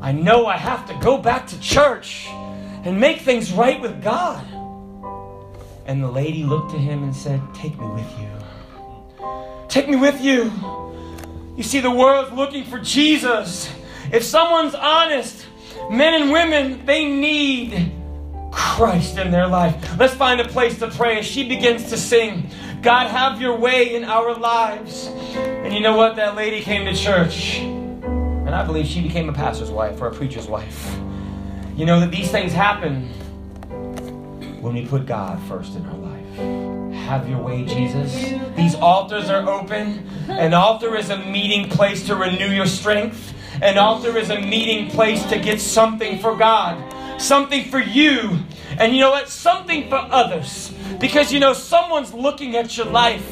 I 0.00 0.12
know 0.12 0.46
I 0.46 0.56
have 0.56 0.86
to 0.88 0.94
go 1.02 1.18
back 1.18 1.46
to 1.48 1.60
church 1.60 2.26
and 2.28 3.00
make 3.00 3.20
things 3.20 3.52
right 3.52 3.80
with 3.80 4.02
God. 4.02 4.44
And 5.86 6.02
the 6.02 6.10
lady 6.10 6.42
looked 6.42 6.72
to 6.72 6.78
him 6.78 7.02
and 7.02 7.14
said, 7.14 7.40
Take 7.54 7.78
me 7.78 7.86
with 7.86 8.18
you. 8.18 8.28
Take 9.68 9.88
me 9.88 9.96
with 9.96 10.20
you. 10.20 10.52
You 11.56 11.62
see, 11.62 11.80
the 11.80 11.90
world's 11.90 12.32
looking 12.32 12.64
for 12.64 12.78
Jesus. 12.78 13.70
If 14.12 14.22
someone's 14.22 14.74
honest, 14.74 15.46
men 15.90 16.22
and 16.22 16.32
women, 16.32 16.84
they 16.86 17.06
need 17.06 17.92
Christ 18.52 19.18
in 19.18 19.30
their 19.30 19.46
life. 19.46 19.98
Let's 19.98 20.14
find 20.14 20.40
a 20.40 20.48
place 20.48 20.78
to 20.80 20.88
pray 20.88 21.18
as 21.18 21.26
she 21.26 21.48
begins 21.48 21.90
to 21.90 21.96
sing. 21.96 22.50
God, 22.82 23.08
have 23.08 23.40
your 23.40 23.56
way 23.56 23.94
in 23.94 24.04
our 24.04 24.34
lives. 24.34 25.06
And 25.06 25.72
you 25.72 25.80
know 25.80 25.96
what? 25.96 26.16
That 26.16 26.36
lady 26.36 26.60
came 26.60 26.84
to 26.84 26.94
church. 26.94 27.60
And 28.46 28.54
I 28.54 28.64
believe 28.64 28.86
she 28.86 29.02
became 29.02 29.28
a 29.28 29.32
pastor's 29.32 29.70
wife 29.70 30.00
or 30.00 30.06
a 30.06 30.14
preacher's 30.14 30.46
wife. 30.46 30.96
You 31.76 31.84
know 31.84 31.98
that 31.98 32.12
these 32.12 32.30
things 32.30 32.52
happen 32.52 33.08
when 34.62 34.72
we 34.72 34.86
put 34.86 35.04
God 35.04 35.42
first 35.48 35.74
in 35.74 35.84
our 35.84 35.96
life. 35.96 36.94
Have 37.06 37.28
your 37.28 37.40
way, 37.40 37.64
Jesus. 37.64 38.32
These 38.56 38.76
altars 38.76 39.28
are 39.30 39.48
open. 39.48 40.08
An 40.28 40.54
altar 40.54 40.96
is 40.96 41.10
a 41.10 41.18
meeting 41.18 41.68
place 41.68 42.06
to 42.06 42.16
renew 42.16 42.48
your 42.48 42.66
strength. 42.66 43.34
An 43.62 43.78
altar 43.78 44.16
is 44.16 44.30
a 44.30 44.40
meeting 44.40 44.90
place 44.90 45.24
to 45.26 45.38
get 45.38 45.60
something 45.60 46.18
for 46.18 46.36
God, 46.36 47.20
something 47.20 47.64
for 47.64 47.80
you, 47.80 48.38
and 48.78 48.92
you 48.92 49.00
know 49.00 49.10
what? 49.10 49.28
Something 49.28 49.88
for 49.88 49.96
others. 49.96 50.72
Because 51.00 51.32
you 51.32 51.40
know, 51.40 51.52
someone's 51.52 52.12
looking 52.12 52.56
at 52.56 52.76
your 52.76 52.86
life. 52.86 53.26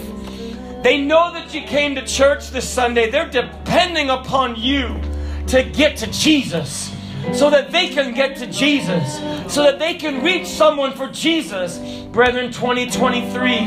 They 0.82 1.01
know 1.01 1.32
that 1.32 1.55
you 1.55 1.62
came 1.62 1.95
to 1.95 2.07
church 2.07 2.51
this 2.51 2.68
Sunday. 2.68 3.11
They're 3.11 3.28
depending 3.28 4.11
upon 4.11 4.57
you 4.57 5.01
to 5.49 5.62
get 5.62 5.97
to 5.99 6.07
Jesus 6.11 6.95
so 7.32 7.49
that 7.51 7.70
they 7.70 7.88
can 7.88 8.12
get 8.12 8.36
to 8.36 8.47
Jesus. 8.47 9.20
so 9.53 9.62
that 9.62 9.78
they 9.78 9.95
can 9.95 10.22
reach 10.22 10.47
someone 10.47 10.92
for 10.92 11.09
Jesus. 11.09 11.78
Brethren, 12.12 12.51
2023, 12.53 13.66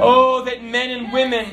oh, 0.00 0.42
that 0.44 0.62
men 0.62 0.90
and 0.90 1.12
women 1.12 1.46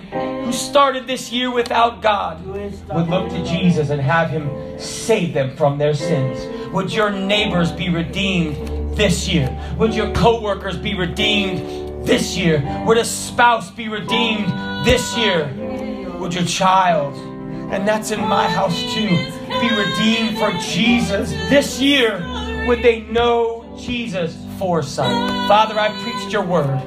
who 0.45 0.53
started 0.53 1.07
this 1.07 1.31
year 1.31 1.51
without 1.51 2.01
God 2.01 2.45
would 2.45 3.09
look 3.09 3.29
to 3.29 3.43
Jesus 3.45 3.89
and 3.89 4.01
have 4.01 4.29
Him 4.29 4.79
save 4.79 5.33
them 5.33 5.55
from 5.55 5.77
their 5.77 5.93
sins. 5.93 6.39
Would 6.73 6.93
your 6.93 7.09
neighbors 7.09 7.71
be 7.71 7.89
redeemed 7.89 8.95
this 8.95 9.27
year? 9.27 9.49
Would 9.77 9.93
your 9.93 10.11
coworkers 10.13 10.77
be 10.77 10.95
redeemed 10.95 12.05
this 12.05 12.37
year? 12.37 12.63
Would 12.85 12.97
a 12.97 13.05
spouse 13.05 13.71
be 13.71 13.89
redeemed 13.89 14.47
this 14.85 15.17
year? 15.17 15.47
Would 16.19 16.33
your 16.33 16.45
child, 16.45 17.15
and 17.73 17.87
that's 17.87 18.11
in 18.11 18.21
my 18.21 18.47
house 18.47 18.79
too, 18.93 19.31
be 19.59 19.75
redeemed 19.75 20.37
for 20.37 20.51
Jesus 20.59 21.31
this 21.49 21.79
year? 21.79 22.17
Would 22.67 22.81
they 22.81 23.01
know 23.01 23.75
Jesus 23.79 24.35
for 24.35 24.45
foresight? 24.57 25.47
Father, 25.47 25.77
I 25.79 25.89
preached 26.01 26.31
your 26.31 26.43
word. 26.43 26.81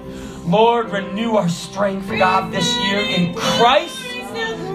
Lord, 0.44 0.90
renew 0.90 1.36
our 1.36 1.48
strength, 1.48 2.08
God, 2.08 2.52
this 2.52 2.66
year 2.84 3.00
in 3.00 3.34
Christ. 3.34 3.96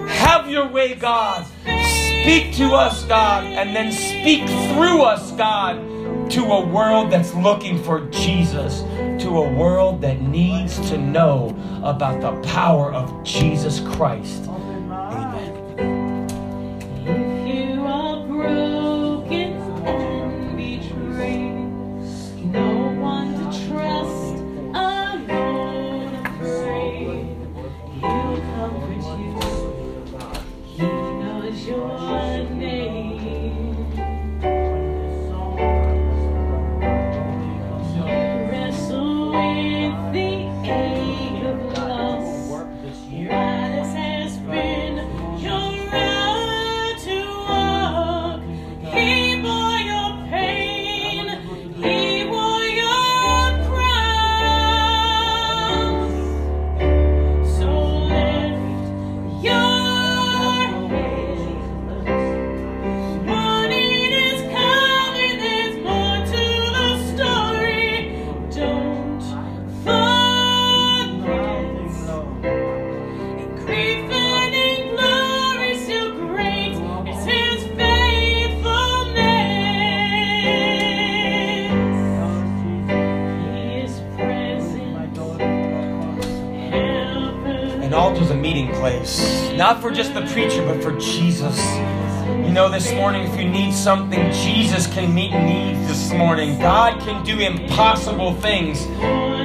Have 0.08 0.48
your 0.48 0.68
way, 0.68 0.94
God. 0.94 1.44
Speak 1.62 2.54
to 2.54 2.74
us, 2.74 3.04
God, 3.04 3.44
and 3.44 3.74
then 3.74 3.92
speak 3.92 4.46
through 4.72 5.02
us, 5.02 5.32
God, 5.32 5.76
to 6.30 6.44
a 6.44 6.66
world 6.66 7.10
that's 7.10 7.34
looking 7.34 7.82
for 7.82 8.00
Jesus, 8.10 8.80
to 9.22 9.38
a 9.38 9.52
world 9.52 10.00
that 10.02 10.22
needs 10.22 10.78
to 10.88 10.96
know 10.96 11.54
about 11.82 12.20
the 12.20 12.48
power 12.48 12.92
of 12.92 13.22
Jesus 13.24 13.80
Christ. 13.80 14.48
Just 89.94 90.12
the 90.12 90.22
preacher, 90.26 90.64
but 90.66 90.82
for 90.82 90.98
Jesus. 90.98 91.56
You 92.26 92.50
know, 92.50 92.68
this 92.68 92.92
morning, 92.94 93.30
if 93.30 93.38
you 93.38 93.48
need 93.48 93.72
something, 93.72 94.32
Jesus 94.32 94.88
can 94.88 95.14
meet 95.14 95.32
needs 95.32 95.86
this 95.86 96.12
morning. 96.12 96.58
God 96.58 97.00
can 97.00 97.24
do 97.24 97.38
impossible 97.38 98.34
things 98.34 98.86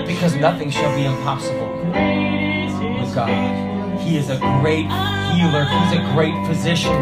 because 0.08 0.36
nothing 0.36 0.72
shall 0.72 0.96
be 0.96 1.06
impossible 1.06 1.68
with 1.78 3.14
God. 3.14 4.00
He 4.02 4.18
is 4.18 4.30
a 4.32 4.40
great 4.62 4.88
healer, 5.34 5.66
He's 5.66 6.00
a 6.00 6.12
great 6.14 6.48
physician, 6.48 6.94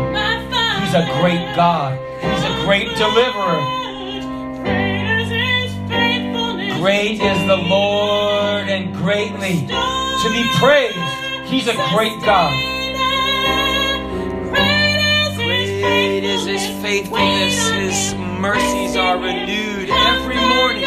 He's 0.82 0.94
a 0.94 1.08
great 1.22 1.56
God, 1.56 1.98
He's 2.20 2.44
a 2.44 2.66
great 2.66 2.90
deliverer. 2.98 3.64
Great 6.82 7.22
is 7.22 7.48
the 7.48 7.58
Lord 7.58 8.68
and 8.68 8.94
greatly 8.94 9.68
to 9.68 10.30
be 10.32 10.44
praised. 10.56 10.98
He's 11.50 11.68
a 11.68 11.76
great 11.94 12.22
God. 12.24 12.77
Great 15.82 16.24
is 16.24 16.46
his 16.46 16.66
faithfulness, 16.82 17.70
his 17.70 18.16
mercies 18.16 18.96
are 18.96 19.18
renewed 19.18 19.90
every 19.90 20.36
morning. 20.36 20.84